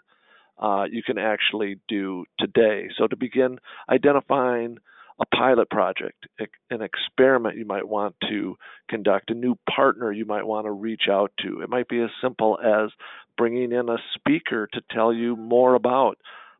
uh, 0.59 0.85
you 0.89 1.03
can 1.03 1.17
actually 1.17 1.79
do 1.87 2.25
today. 2.39 2.89
So 2.97 3.07
to 3.07 3.15
begin 3.15 3.59
identifying 3.89 4.77
a 5.19 5.25
pilot 5.25 5.69
project, 5.69 6.27
an 6.69 6.81
experiment 6.81 7.57
you 7.57 7.65
might 7.65 7.87
want 7.87 8.15
to 8.29 8.55
conduct, 8.87 9.31
a 9.31 9.33
new 9.33 9.57
partner 9.73 10.11
you 10.11 10.25
might 10.25 10.45
want 10.45 10.65
to 10.65 10.71
reach 10.71 11.03
out 11.09 11.31
to. 11.41 11.61
It 11.61 11.69
might 11.69 11.87
be 11.87 12.01
as 12.01 12.09
simple 12.21 12.59
as 12.63 12.91
bringing 13.37 13.71
in 13.71 13.89
a 13.89 13.97
speaker 14.13 14.67
to 14.73 14.81
tell 14.91 15.11
you 15.11 15.35
more 15.35 15.73
about 15.73 16.17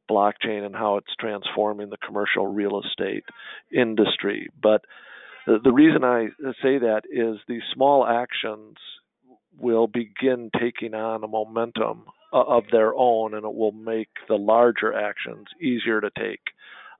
blockchain 0.10 0.66
and 0.66 0.76
how 0.76 0.98
it's 0.98 1.16
transforming 1.20 1.90
the 1.90 1.98
commercial 1.98 2.48
real 2.48 2.82
estate 2.82 3.24
industry. 3.72 4.50
But 4.62 4.82
the 5.46 5.72
reason 5.72 6.04
I 6.04 6.28
say 6.62 6.78
that 6.80 7.04
is 7.10 7.38
these 7.48 7.62
small 7.74 8.06
actions 8.06 8.76
will 9.58 9.88
begin 9.88 10.52
taking 10.60 10.94
on 10.94 11.24
a 11.24 11.28
momentum 11.28 12.04
of 12.34 12.64
their 12.72 12.94
own, 12.94 13.34
and 13.34 13.46
it 13.46 13.54
will 13.54 13.72
make 13.72 14.10
the 14.28 14.36
larger 14.36 14.94
actions 14.94 15.48
easier 15.62 16.02
to 16.02 16.10
take 16.18 16.42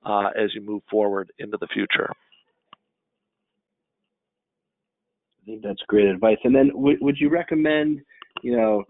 uh, 0.06 0.30
as 0.42 0.56
you 0.56 0.62
move 0.62 0.82
forward 0.90 1.32
into 1.40 1.58
the 1.60 1.68
future. 1.68 2.10
I 5.42 5.46
think 5.46 5.64
that's 5.64 5.82
great 5.88 6.08
advice. 6.08 6.38
And 6.44 6.56
then, 6.56 6.70
w- 6.70 6.98
would 7.02 7.18
you 7.20 7.30
recommend, 7.30 8.02
you 8.42 8.56
know, 8.56 8.84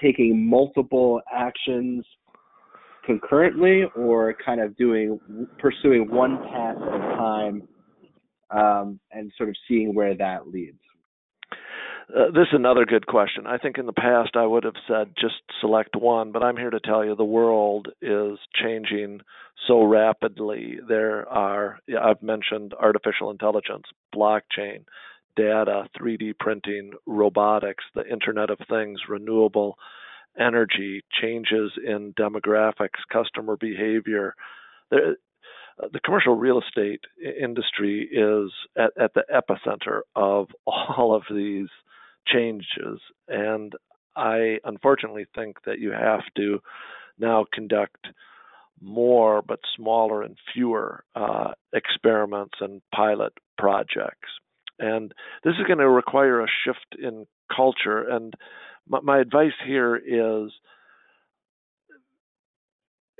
taking 0.00 0.48
multiple 0.48 1.20
actions 1.32 2.04
concurrently, 3.04 3.84
or 3.96 4.34
kind 4.44 4.60
of 4.60 4.76
doing 4.76 5.18
pursuing 5.58 6.10
one 6.10 6.38
path 6.38 6.76
at 6.76 6.94
a 6.94 7.16
time, 7.16 7.62
um, 8.50 9.00
and 9.10 9.32
sort 9.36 9.48
of 9.48 9.56
seeing 9.68 9.94
where 9.94 10.14
that 10.16 10.48
leads? 10.48 10.78
Uh, 12.14 12.26
this 12.26 12.42
is 12.42 12.54
another 12.54 12.84
good 12.84 13.06
question. 13.06 13.46
I 13.46 13.58
think 13.58 13.78
in 13.78 13.86
the 13.86 13.92
past 13.92 14.36
I 14.36 14.44
would 14.44 14.64
have 14.64 14.74
said 14.86 15.14
just 15.18 15.36
select 15.60 15.96
one, 15.96 16.32
but 16.32 16.42
I'm 16.42 16.56
here 16.56 16.70
to 16.70 16.80
tell 16.80 17.04
you 17.04 17.16
the 17.16 17.24
world 17.24 17.88
is 18.02 18.38
changing 18.62 19.20
so 19.66 19.82
rapidly. 19.84 20.78
There 20.86 21.26
are, 21.28 21.78
I've 22.00 22.22
mentioned 22.22 22.74
artificial 22.78 23.30
intelligence, 23.30 23.84
blockchain, 24.14 24.84
data, 25.36 25.88
3D 25.98 26.38
printing, 26.38 26.92
robotics, 27.06 27.84
the 27.94 28.06
Internet 28.06 28.50
of 28.50 28.58
Things, 28.68 29.00
renewable 29.08 29.78
energy, 30.38 31.02
changes 31.20 31.72
in 31.84 32.14
demographics, 32.18 33.00
customer 33.12 33.56
behavior. 33.56 34.34
There, 34.90 35.16
uh, 35.82 35.88
the 35.92 36.00
commercial 36.00 36.36
real 36.36 36.60
estate 36.60 37.00
industry 37.40 38.08
is 38.10 38.52
at, 38.76 38.92
at 39.02 39.14
the 39.14 39.24
epicenter 39.32 40.00
of 40.14 40.48
all 40.66 41.14
of 41.14 41.22
these 41.30 41.68
changes. 42.26 43.00
And 43.28 43.72
I 44.16 44.58
unfortunately 44.64 45.26
think 45.34 45.56
that 45.64 45.78
you 45.78 45.92
have 45.92 46.22
to 46.36 46.60
now 47.18 47.46
conduct 47.52 48.08
more 48.80 49.42
but 49.42 49.60
smaller 49.76 50.22
and 50.22 50.36
fewer 50.52 51.04
uh, 51.14 51.52
experiments 51.72 52.54
and 52.60 52.82
pilot 52.94 53.32
projects. 53.56 54.28
And 54.78 55.12
this 55.44 55.54
is 55.54 55.66
going 55.66 55.78
to 55.78 55.88
require 55.88 56.42
a 56.42 56.48
shift 56.64 57.00
in 57.00 57.26
culture. 57.54 58.08
And 58.08 58.34
my, 58.88 59.00
my 59.00 59.18
advice 59.20 59.52
here 59.66 59.96
is 59.96 60.50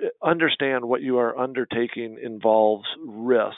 uh, 0.02 0.08
understand 0.26 0.84
what 0.84 1.02
you 1.02 1.18
are 1.18 1.38
undertaking 1.38 2.18
involves 2.22 2.86
risk 3.06 3.56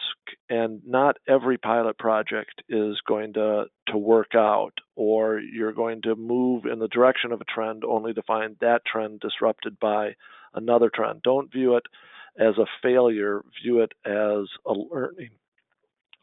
and 0.49 0.83
not 0.87 1.17
every 1.29 1.59
pilot 1.59 1.99
project 1.99 2.63
is 2.69 2.97
going 3.07 3.33
to 3.35 3.65
to 3.89 3.97
work 3.97 4.35
out 4.35 4.73
or 4.97 5.39
you're 5.41 5.73
going 5.73 6.03
to 6.03 6.15
move 6.17 6.65
in 6.65 6.79
the 6.79 6.89
direction 6.89 7.33
of 7.33 7.41
a 7.41 7.45
trend 7.45 7.85
only 7.85 8.13
to 8.13 8.23
find 8.23 8.57
that 8.61 8.85
trend 8.85 9.21
disrupted 9.21 9.79
by 9.79 10.15
another 10.55 10.91
trend. 10.95 11.23
Don't 11.23 11.53
view 11.53 11.77
it 11.77 11.85
as 12.39 12.57
a 12.59 12.67
failure 12.83 13.43
view 13.63 13.81
it 13.81 13.93
as 14.05 14.49
a 14.67 14.73
learning 14.73 15.31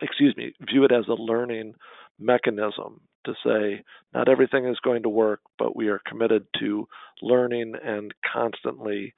excuse 0.02 0.36
me 0.36 0.54
view 0.70 0.84
it 0.84 0.92
as 0.92 1.08
a 1.08 1.14
learning 1.14 1.74
mechanism 2.20 3.00
to 3.26 3.34
say 3.46 3.84
not 4.14 4.30
everything 4.30 4.66
is 4.66 4.78
going 4.84 5.04
to 5.04 5.10
work 5.10 5.42
but 5.58 5.76
we 5.76 5.88
are 5.88 6.02
committed 6.08 6.46
to 6.60 6.88
learning 7.22 7.74
and 7.84 8.14
constantly 8.32 9.14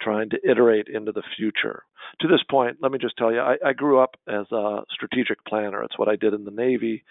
trying 0.00 0.30
to 0.30 0.38
iterate 0.48 0.88
into 0.88 1.12
the 1.12 1.22
future. 1.36 1.82
To 2.20 2.28
this 2.28 2.42
point, 2.50 2.78
let 2.80 2.92
me 2.92 2.98
just 2.98 3.16
tell 3.16 3.32
you, 3.32 3.40
I, 3.40 3.56
I 3.64 3.72
grew 3.72 3.98
up 3.98 4.16
as 4.28 4.46
a 4.52 4.82
strategic 4.90 5.44
planner. 5.44 5.82
It's 5.82 5.98
what 5.98 6.08
I 6.08 6.16
did 6.16 6.34
in 6.34 6.44
the 6.44 6.50
Navy. 6.50 7.04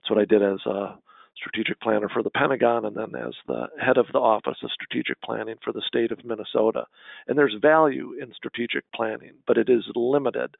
It's 0.00 0.10
what 0.10 0.20
I 0.20 0.24
did 0.24 0.42
as 0.42 0.60
a 0.66 0.98
strategic 1.36 1.80
planner 1.80 2.08
for 2.08 2.22
the 2.22 2.30
Pentagon 2.30 2.84
and 2.84 2.96
then 2.96 3.14
as 3.14 3.34
the 3.46 3.68
head 3.80 3.96
of 3.96 4.06
the 4.12 4.18
Office 4.18 4.58
of 4.62 4.70
Strategic 4.72 5.20
Planning 5.22 5.56
for 5.62 5.72
the 5.72 5.82
state 5.86 6.10
of 6.10 6.24
Minnesota. 6.24 6.84
And 7.26 7.38
there's 7.38 7.56
value 7.60 8.14
in 8.20 8.32
strategic 8.34 8.84
planning, 8.94 9.34
but 9.46 9.58
it 9.58 9.68
is 9.68 9.84
limited. 9.94 10.56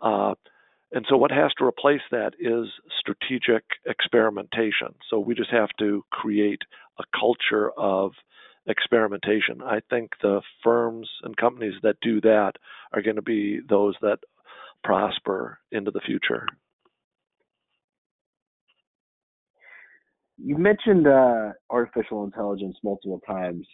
Uh, 0.00 0.34
and 0.92 1.06
so, 1.08 1.16
what 1.16 1.30
has 1.30 1.52
to 1.58 1.64
replace 1.64 2.02
that 2.10 2.32
is 2.38 2.68
strategic 3.00 3.64
experimentation. 3.86 4.94
So, 5.08 5.18
we 5.18 5.34
just 5.34 5.50
have 5.50 5.70
to 5.78 6.04
create 6.10 6.60
a 6.98 7.04
culture 7.18 7.70
of 7.78 8.12
experimentation. 8.66 9.62
I 9.64 9.80
think 9.90 10.10
the 10.20 10.42
firms 10.62 11.08
and 11.22 11.36
companies 11.36 11.74
that 11.82 11.96
do 12.02 12.20
that 12.20 12.52
are 12.92 13.02
going 13.02 13.16
to 13.16 13.22
be 13.22 13.60
those 13.68 13.94
that 14.02 14.18
prosper 14.84 15.58
into 15.70 15.90
the 15.90 16.00
future. 16.00 16.46
You 20.36 20.58
mentioned 20.58 21.06
uh, 21.06 21.52
artificial 21.70 22.24
intelligence 22.24 22.76
multiple 22.82 23.20
times, 23.26 23.66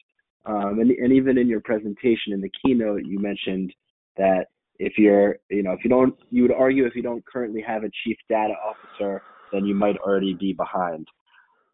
um, 0.45 0.79
and, 0.81 0.91
and 0.91 1.13
even 1.13 1.39
in 1.39 1.49
your 1.49 1.61
presentation 1.61 2.33
in 2.33 2.41
the 2.41 2.51
keynote, 2.63 3.05
you 3.05 3.19
mentioned 3.19 3.73
that 4.17 4.47
if 4.79 4.95
you're, 4.97 5.39
you 5.51 5.63
know, 5.63 5.73
if 5.73 5.81
you 5.85 5.91
don't, 5.91 6.15
you 6.31 6.43
would 6.43 6.53
argue 6.53 6.87
if 6.87 6.95
you 6.95 7.03
don't 7.03 7.25
currently 7.27 7.63
have 7.67 7.85
a 7.85 7.91
chief 8.05 8.17
data 8.29 8.55
officer, 8.65 9.23
then 9.53 9.65
you 9.65 9.75
might 9.75 9.97
already 9.99 10.35
be 10.35 10.53
behind 10.53 11.07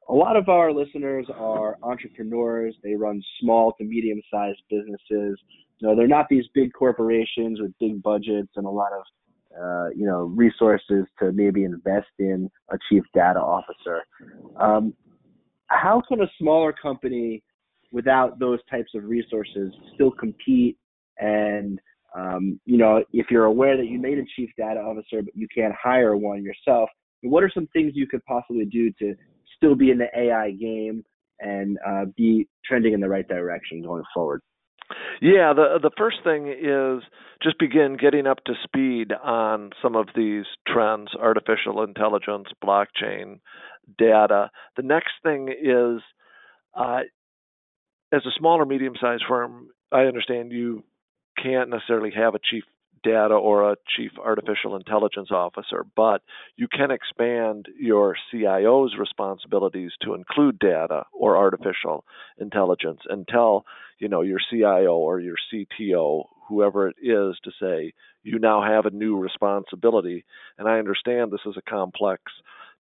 a 0.08 0.14
lot 0.14 0.36
of 0.36 0.48
our 0.48 0.72
listeners 0.72 1.26
are 1.34 1.78
entrepreneurs. 1.82 2.74
They 2.82 2.94
run 2.94 3.22
small 3.40 3.72
to 3.78 3.84
medium 3.84 4.20
sized 4.30 4.62
businesses. 4.68 5.38
You 5.78 5.88
know, 5.88 5.96
they're 5.96 6.06
not 6.06 6.26
these 6.28 6.44
big 6.54 6.72
corporations 6.72 7.60
with 7.60 7.72
big 7.80 8.02
budgets 8.02 8.50
and 8.56 8.66
a 8.66 8.70
lot 8.70 8.92
of 8.92 9.02
uh, 9.60 9.88
you 9.94 10.06
know 10.06 10.24
resources 10.24 11.06
to 11.20 11.32
maybe 11.32 11.64
invest 11.64 12.08
in 12.18 12.50
a 12.70 12.76
chief 12.88 13.04
data 13.14 13.38
officer. 13.40 14.02
Um, 14.56 14.94
how 15.68 16.02
can 16.06 16.20
a 16.20 16.30
smaller 16.38 16.72
company 16.72 17.42
without 17.92 18.38
those 18.38 18.58
types 18.70 18.90
of 18.94 19.04
resources 19.04 19.72
still 19.94 20.10
compete 20.10 20.76
and 21.18 21.78
um, 22.14 22.60
you 22.64 22.78
know 22.78 23.04
if 23.12 23.26
you're 23.30 23.44
aware 23.44 23.76
that 23.76 23.86
you 23.86 23.98
made 23.98 24.18
a 24.18 24.24
chief 24.36 24.50
data 24.56 24.80
officer 24.80 25.22
but 25.22 25.34
you 25.34 25.48
can't 25.54 25.74
hire 25.80 26.16
one 26.16 26.42
yourself 26.42 26.88
what 27.24 27.42
are 27.42 27.50
some 27.52 27.66
things 27.72 27.92
you 27.94 28.06
could 28.06 28.24
possibly 28.26 28.64
do 28.64 28.92
to 28.98 29.14
still 29.56 29.74
be 29.74 29.90
in 29.90 29.98
the 29.98 30.08
AI 30.16 30.50
game 30.52 31.04
and 31.40 31.78
uh, 31.86 32.04
be 32.16 32.48
trending 32.64 32.92
in 32.92 33.00
the 33.00 33.08
right 33.08 33.26
direction 33.26 33.82
going 33.82 34.04
forward? 34.12 34.40
Yeah, 35.22 35.54
the 35.54 35.78
the 35.82 35.90
first 35.96 36.18
thing 36.22 36.48
is 36.48 37.02
just 37.42 37.58
begin 37.58 37.96
getting 37.98 38.26
up 38.26 38.44
to 38.44 38.52
speed 38.62 39.12
on 39.12 39.70
some 39.82 39.96
of 39.96 40.08
these 40.14 40.44
trends, 40.68 41.08
artificial 41.18 41.82
intelligence, 41.82 42.48
blockchain, 42.62 43.40
data. 43.96 44.50
The 44.76 44.82
next 44.82 45.12
thing 45.22 45.48
is, 45.48 46.02
uh, 46.76 47.00
as 48.12 48.26
a 48.26 48.38
small 48.38 48.60
or 48.60 48.66
medium 48.66 48.92
sized 49.00 49.24
firm, 49.26 49.68
I 49.90 50.02
understand 50.02 50.52
you 50.52 50.84
can't 51.40 51.70
necessarily 51.70 52.12
have 52.16 52.34
a 52.34 52.38
chief 52.38 52.64
data 53.04 53.34
or 53.34 53.70
a 53.70 53.76
chief 53.96 54.12
artificial 54.18 54.74
intelligence 54.76 55.28
officer, 55.30 55.84
but 55.94 56.22
you 56.56 56.66
can 56.66 56.90
expand 56.90 57.66
your 57.78 58.16
CIO's 58.32 58.96
responsibilities 58.98 59.92
to 60.02 60.14
include 60.14 60.58
data 60.58 61.04
or 61.12 61.36
artificial 61.36 62.04
intelligence 62.38 63.00
and 63.08 63.28
tell, 63.28 63.66
you 63.98 64.08
know, 64.08 64.22
your 64.22 64.40
CIO 64.50 64.96
or 64.96 65.20
your 65.20 65.36
CTO, 65.52 66.24
whoever 66.48 66.88
it 66.88 66.96
is, 67.00 67.36
to 67.44 67.50
say, 67.60 67.92
you 68.22 68.38
now 68.38 68.62
have 68.62 68.86
a 68.86 68.90
new 68.90 69.16
responsibility. 69.18 70.24
And 70.58 70.66
I 70.66 70.78
understand 70.78 71.30
this 71.30 71.40
is 71.46 71.56
a 71.58 71.70
complex 71.70 72.22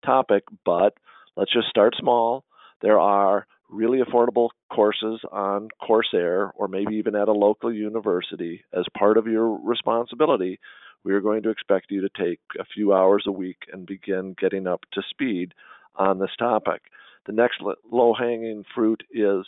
topic, 0.06 0.44
but 0.66 0.94
let's 1.36 1.52
just 1.54 1.68
start 1.68 1.96
small. 2.00 2.46
There 2.82 3.00
are 3.00 3.46
really 3.74 4.00
affordable 4.00 4.50
courses 4.72 5.20
on 5.32 5.70
Coursera 5.82 6.52
or 6.56 6.68
maybe 6.68 6.96
even 6.96 7.16
at 7.16 7.28
a 7.28 7.34
local 7.34 7.74
university, 7.74 8.64
as 8.74 8.86
part 8.98 9.18
of 9.18 9.28
your 9.28 9.58
responsibility, 9.58 10.60
we 11.04 11.14
are 11.14 11.22
going 11.22 11.44
to 11.44 11.50
expect 11.50 11.92
you 11.92 12.02
to 12.02 12.10
take 12.18 12.40
a 12.60 12.66
few 12.66 12.94
hours 12.94 13.24
a 13.28 13.32
week 13.32 13.64
and 13.72 13.86
begin 13.86 14.36
getting 14.40 14.68
up 14.68 14.82
to 14.94 15.02
speed 15.10 15.54
on 15.96 16.20
this 16.20 16.36
topic. 16.38 16.82
The 17.26 17.34
next 17.34 17.62
low 17.92 18.14
hanging 18.14 18.64
fruit 18.74 19.04
is 19.12 19.46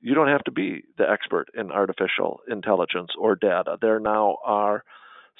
you 0.00 0.14
don't 0.14 0.28
have 0.28 0.44
to 0.44 0.52
be 0.52 0.84
the 0.96 1.08
expert 1.08 1.48
in 1.56 1.70
artificial 1.70 2.40
intelligence 2.48 3.10
or 3.18 3.34
data. 3.34 3.76
There 3.80 4.00
now 4.00 4.38
are 4.44 4.84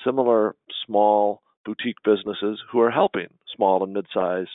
similar 0.05 0.55
small 0.87 1.43
boutique 1.65 2.03
businesses 2.05 2.61
who 2.71 2.81
are 2.81 2.91
helping 2.91 3.29
small 3.55 3.83
and 3.85 3.93
mid 3.93 4.07
sized 4.13 4.51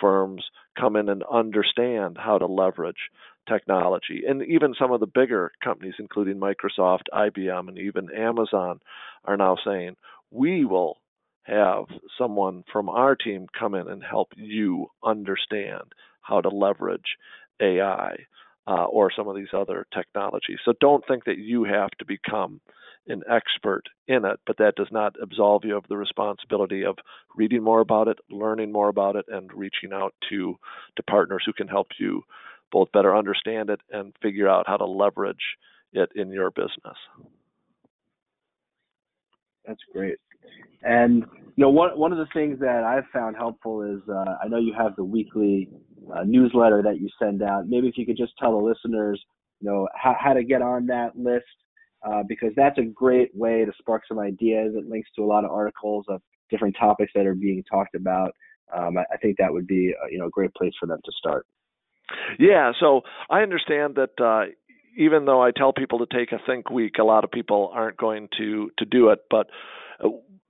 firms 0.00 0.44
come 0.78 0.96
in 0.96 1.08
and 1.08 1.22
understand 1.24 2.18
how 2.18 2.38
to 2.38 2.46
leverage 2.46 3.10
technology. 3.48 4.22
And 4.28 4.42
even 4.42 4.74
some 4.78 4.92
of 4.92 5.00
the 5.00 5.06
bigger 5.06 5.52
companies, 5.62 5.94
including 5.98 6.38
Microsoft, 6.38 7.04
IBM, 7.12 7.68
and 7.68 7.78
even 7.78 8.10
Amazon, 8.12 8.80
are 9.24 9.36
now 9.36 9.56
saying, 9.64 9.96
we 10.30 10.64
will 10.64 10.98
have 11.44 11.84
someone 12.18 12.64
from 12.72 12.88
our 12.88 13.14
team 13.14 13.46
come 13.58 13.74
in 13.74 13.88
and 13.88 14.02
help 14.02 14.28
you 14.36 14.86
understand 15.04 15.92
how 16.22 16.40
to 16.40 16.48
leverage 16.48 17.16
AI 17.60 18.16
uh, 18.66 18.84
or 18.84 19.12
some 19.16 19.28
of 19.28 19.36
these 19.36 19.52
other 19.52 19.86
technologies. 19.94 20.58
So 20.64 20.72
don't 20.80 21.06
think 21.06 21.24
that 21.24 21.38
you 21.38 21.64
have 21.64 21.90
to 21.98 22.04
become 22.04 22.60
an 23.08 23.22
expert 23.30 23.84
in 24.08 24.24
it, 24.24 24.40
but 24.46 24.58
that 24.58 24.74
does 24.76 24.88
not 24.90 25.14
absolve 25.22 25.64
you 25.64 25.76
of 25.76 25.84
the 25.88 25.96
responsibility 25.96 26.84
of 26.84 26.96
reading 27.36 27.62
more 27.62 27.80
about 27.80 28.08
it, 28.08 28.18
learning 28.30 28.72
more 28.72 28.88
about 28.88 29.16
it, 29.16 29.26
and 29.28 29.52
reaching 29.52 29.92
out 29.92 30.14
to, 30.28 30.56
to 30.96 31.02
partners 31.04 31.42
who 31.46 31.52
can 31.52 31.68
help 31.68 31.88
you 31.98 32.22
both 32.72 32.90
better 32.92 33.16
understand 33.16 33.70
it 33.70 33.80
and 33.90 34.12
figure 34.20 34.48
out 34.48 34.66
how 34.66 34.76
to 34.76 34.84
leverage 34.84 35.36
it 35.92 36.10
in 36.16 36.30
your 36.30 36.50
business. 36.50 36.96
That's 39.66 39.80
great. 39.92 40.18
And 40.82 41.24
you 41.56 41.62
know, 41.62 41.70
one 41.70 41.98
one 41.98 42.12
of 42.12 42.18
the 42.18 42.26
things 42.32 42.60
that 42.60 42.84
I've 42.84 43.08
found 43.12 43.36
helpful 43.36 43.82
is 43.82 44.00
uh, 44.08 44.36
I 44.42 44.48
know 44.48 44.58
you 44.58 44.74
have 44.76 44.94
the 44.96 45.04
weekly 45.04 45.68
uh, 46.14 46.22
newsletter 46.24 46.82
that 46.82 47.00
you 47.00 47.08
send 47.18 47.42
out. 47.42 47.66
Maybe 47.66 47.88
if 47.88 47.96
you 47.96 48.06
could 48.06 48.16
just 48.16 48.32
tell 48.38 48.52
the 48.52 48.64
listeners, 48.64 49.20
you 49.60 49.70
know, 49.70 49.88
how, 49.94 50.14
how 50.18 50.32
to 50.34 50.44
get 50.44 50.62
on 50.62 50.86
that 50.86 51.16
list, 51.16 51.44
uh, 52.06 52.22
because 52.28 52.52
that's 52.56 52.78
a 52.78 52.84
great 52.84 53.30
way 53.34 53.64
to 53.64 53.72
spark 53.78 54.02
some 54.06 54.18
ideas. 54.18 54.74
It 54.76 54.88
links 54.88 55.10
to 55.16 55.24
a 55.24 55.26
lot 55.26 55.44
of 55.44 55.50
articles 55.50 56.04
of 56.08 56.22
different 56.50 56.76
topics 56.78 57.12
that 57.14 57.26
are 57.26 57.34
being 57.34 57.64
talked 57.70 57.94
about. 57.94 58.32
Um, 58.74 58.98
I, 58.98 59.02
I, 59.12 59.16
think 59.18 59.36
that 59.38 59.52
would 59.52 59.66
be 59.66 59.94
uh, 60.00 60.06
you 60.10 60.18
know 60.18 60.26
a 60.26 60.30
great 60.30 60.54
place 60.54 60.72
for 60.78 60.86
them 60.86 61.00
to 61.04 61.12
start. 61.18 61.46
Yeah, 62.38 62.72
so 62.78 63.02
I 63.28 63.40
understand 63.40 63.96
that 63.96 64.20
uh, 64.22 64.52
even 64.96 65.24
though 65.24 65.42
I 65.42 65.50
tell 65.50 65.72
people 65.72 66.04
to 66.04 66.06
take 66.06 66.32
a 66.32 66.38
think 66.46 66.70
week, 66.70 66.98
a 66.98 67.04
lot 67.04 67.24
of 67.24 67.30
people 67.30 67.70
aren't 67.72 67.96
going 67.96 68.28
to 68.38 68.70
to 68.78 68.84
do 68.84 69.10
it. 69.10 69.20
But 69.30 69.48
uh, 70.02 70.08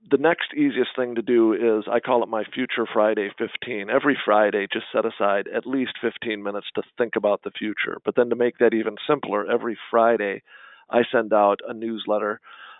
the 0.09 0.17
next 0.17 0.53
easiest 0.55 0.91
thing 0.95 1.15
to 1.15 1.21
do 1.21 1.53
is 1.53 1.85
I 1.91 1.99
call 1.99 2.23
it 2.23 2.29
my 2.29 2.43
Future 2.53 2.87
Friday 2.91 3.29
15. 3.37 3.89
Every 3.89 4.17
Friday, 4.23 4.67
just 4.71 4.85
set 4.93 5.05
aside 5.05 5.47
at 5.47 5.65
least 5.65 5.93
15 6.01 6.41
minutes 6.41 6.67
to 6.75 6.83
think 6.97 7.15
about 7.15 7.41
the 7.43 7.51
future. 7.51 7.97
But 8.05 8.15
then 8.15 8.29
to 8.29 8.35
make 8.35 8.59
that 8.59 8.73
even 8.73 8.95
simpler, 9.07 9.49
every 9.49 9.77
Friday 9.91 10.43
I 10.89 11.01
send 11.11 11.33
out 11.33 11.59
a 11.67 11.73
newsletter. 11.73 12.39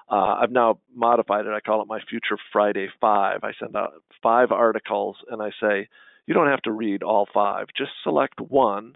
Uh, 0.09 0.37
I've 0.41 0.51
now 0.51 0.79
modified 0.95 1.45
it. 1.45 1.51
I 1.53 1.59
call 1.59 1.81
it 1.81 1.87
my 1.87 1.99
Future 2.09 2.37
Friday 2.53 2.87
Five. 3.01 3.39
I 3.43 3.51
send 3.59 3.75
out 3.75 3.93
five 4.23 4.51
articles 4.51 5.17
and 5.29 5.41
I 5.41 5.49
say, 5.61 5.89
you 6.25 6.33
don't 6.33 6.47
have 6.49 6.61
to 6.63 6.71
read 6.71 7.03
all 7.03 7.27
five. 7.33 7.67
Just 7.77 7.91
select 8.03 8.39
one, 8.39 8.95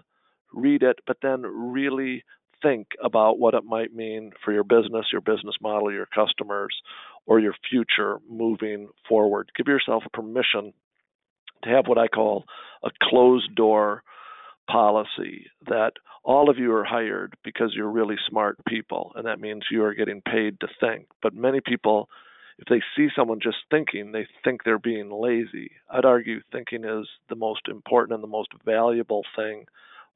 read 0.52 0.82
it, 0.82 1.00
but 1.06 1.18
then 1.22 1.42
really 1.42 2.24
think 2.62 2.88
about 3.02 3.38
what 3.38 3.54
it 3.54 3.64
might 3.64 3.94
mean 3.94 4.32
for 4.44 4.52
your 4.52 4.64
business, 4.64 5.06
your 5.10 5.20
business 5.20 5.56
model, 5.60 5.92
your 5.92 6.06
customers, 6.06 6.74
or 7.26 7.40
your 7.40 7.54
future 7.68 8.18
moving 8.30 8.88
forward. 9.08 9.50
Give 9.56 9.66
yourself 9.66 10.04
permission 10.12 10.72
to 11.64 11.70
have 11.70 11.86
what 11.86 11.98
I 11.98 12.08
call 12.08 12.44
a 12.84 12.90
closed 13.02 13.54
door 13.54 14.02
policy 14.70 15.46
that 15.66 15.92
all 16.24 16.48
of 16.48 16.58
you 16.58 16.72
are 16.72 16.84
hired 16.84 17.34
because 17.44 17.72
you're 17.74 17.90
really 17.90 18.16
smart 18.28 18.58
people, 18.66 19.12
and 19.16 19.26
that 19.26 19.40
means 19.40 19.64
you 19.70 19.84
are 19.84 19.94
getting 19.94 20.20
paid 20.22 20.60
to 20.60 20.68
think. 20.80 21.06
But 21.20 21.34
many 21.34 21.60
people, 21.60 22.08
if 22.58 22.66
they 22.68 22.80
see 22.96 23.08
someone 23.14 23.40
just 23.42 23.56
thinking, 23.70 24.12
they 24.12 24.26
think 24.44 24.62
they're 24.62 24.78
being 24.78 25.10
lazy. 25.10 25.72
I'd 25.90 26.04
argue 26.04 26.40
thinking 26.52 26.84
is 26.84 27.08
the 27.28 27.36
most 27.36 27.68
important 27.68 28.14
and 28.14 28.22
the 28.22 28.28
most 28.28 28.50
valuable 28.64 29.22
thing 29.34 29.64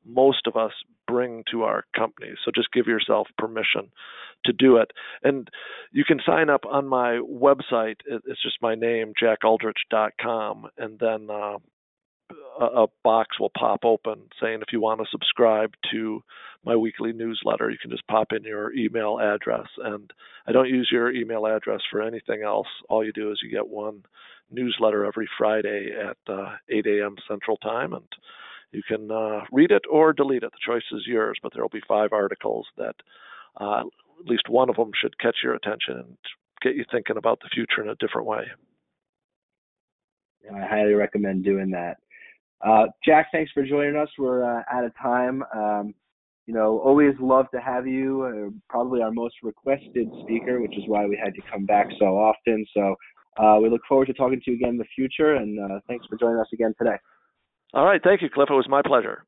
most 0.06 0.46
of 0.46 0.56
us 0.56 0.72
bring 1.06 1.42
to 1.50 1.62
our 1.62 1.84
companies. 1.96 2.36
So 2.44 2.50
just 2.54 2.72
give 2.72 2.86
yourself 2.86 3.28
permission 3.36 3.90
to 4.44 4.52
do 4.52 4.76
it. 4.76 4.92
And 5.22 5.48
you 5.92 6.04
can 6.04 6.20
sign 6.24 6.48
up 6.50 6.64
on 6.66 6.86
my 6.86 7.20
website. 7.22 7.96
It's 8.06 8.42
just 8.42 8.62
my 8.62 8.74
name, 8.74 9.12
jackuldrich.com, 9.20 10.68
and 10.78 10.98
then 10.98 11.28
uh, 11.30 11.58
a, 12.60 12.86
box 13.04 13.38
will 13.38 13.52
pop 13.56 13.84
open 13.84 14.22
saying 14.40 14.60
if 14.62 14.72
you 14.72 14.80
want 14.80 15.00
to 15.00 15.06
subscribe 15.10 15.74
to 15.92 16.22
my 16.64 16.74
weekly 16.74 17.12
newsletter, 17.12 17.70
you 17.70 17.78
can 17.80 17.90
just 17.90 18.06
pop 18.08 18.32
in 18.32 18.42
your 18.42 18.72
email 18.72 19.18
address. 19.20 19.68
And 19.78 20.12
I 20.46 20.52
don't 20.52 20.68
use 20.68 20.88
your 20.90 21.12
email 21.12 21.46
address 21.46 21.80
for 21.90 22.02
anything 22.02 22.42
else. 22.42 22.66
All 22.88 23.04
you 23.04 23.12
do 23.12 23.30
is 23.30 23.40
you 23.42 23.50
get 23.50 23.68
one 23.68 24.02
newsletter 24.50 25.04
every 25.04 25.28
Friday 25.38 25.90
at 25.92 26.16
uh, 26.32 26.56
8 26.68 26.86
a.m. 26.86 27.16
Central 27.28 27.56
Time, 27.58 27.92
and 27.92 28.08
you 28.72 28.82
can 28.86 29.10
uh, 29.10 29.44
read 29.52 29.70
it 29.70 29.82
or 29.90 30.12
delete 30.12 30.42
it. 30.42 30.52
The 30.52 30.72
choice 30.72 30.84
is 30.92 31.06
yours, 31.06 31.38
but 31.42 31.52
there 31.52 31.62
will 31.62 31.68
be 31.68 31.82
five 31.86 32.12
articles 32.12 32.66
that 32.76 32.96
uh, 33.60 33.80
at 33.80 34.26
least 34.26 34.48
one 34.48 34.68
of 34.68 34.76
them 34.76 34.90
should 35.00 35.18
catch 35.18 35.36
your 35.42 35.54
attention 35.54 35.98
and 35.98 36.16
get 36.62 36.74
you 36.74 36.84
thinking 36.90 37.16
about 37.16 37.40
the 37.40 37.50
future 37.52 37.82
in 37.82 37.88
a 37.88 37.96
different 37.96 38.26
way. 38.26 38.44
I 40.54 40.60
highly 40.66 40.94
recommend 40.94 41.44
doing 41.44 41.70
that. 41.70 41.98
Uh, 42.64 42.86
Jack, 43.04 43.28
thanks 43.32 43.52
for 43.52 43.64
joining 43.64 43.96
us. 43.96 44.08
We're 44.18 44.44
uh, 44.44 44.62
out 44.72 44.84
of 44.84 44.92
time. 45.00 45.42
Um, 45.54 45.94
you 46.46 46.54
know, 46.54 46.78
always 46.78 47.14
love 47.20 47.46
to 47.52 47.60
have 47.60 47.86
you. 47.86 48.22
Uh, 48.22 48.50
probably 48.68 49.02
our 49.02 49.10
most 49.10 49.34
requested 49.42 50.08
speaker, 50.22 50.60
which 50.60 50.76
is 50.76 50.84
why 50.86 51.04
we 51.04 51.18
had 51.22 51.34
you 51.34 51.42
come 51.52 51.66
back 51.66 51.88
so 51.98 52.16
often. 52.16 52.64
So 52.72 52.94
uh, 53.36 53.58
we 53.60 53.68
look 53.68 53.82
forward 53.88 54.06
to 54.06 54.14
talking 54.14 54.40
to 54.44 54.50
you 54.50 54.56
again 54.56 54.70
in 54.70 54.78
the 54.78 54.86
future. 54.94 55.34
And 55.34 55.58
uh, 55.60 55.80
thanks 55.88 56.06
for 56.06 56.16
joining 56.16 56.38
us 56.38 56.46
again 56.52 56.72
today. 56.78 56.96
All 57.74 57.84
right. 57.84 58.00
Thank 58.02 58.22
you, 58.22 58.28
Cliff. 58.32 58.48
It 58.50 58.54
was 58.54 58.68
my 58.68 58.80
pleasure. 58.80 59.24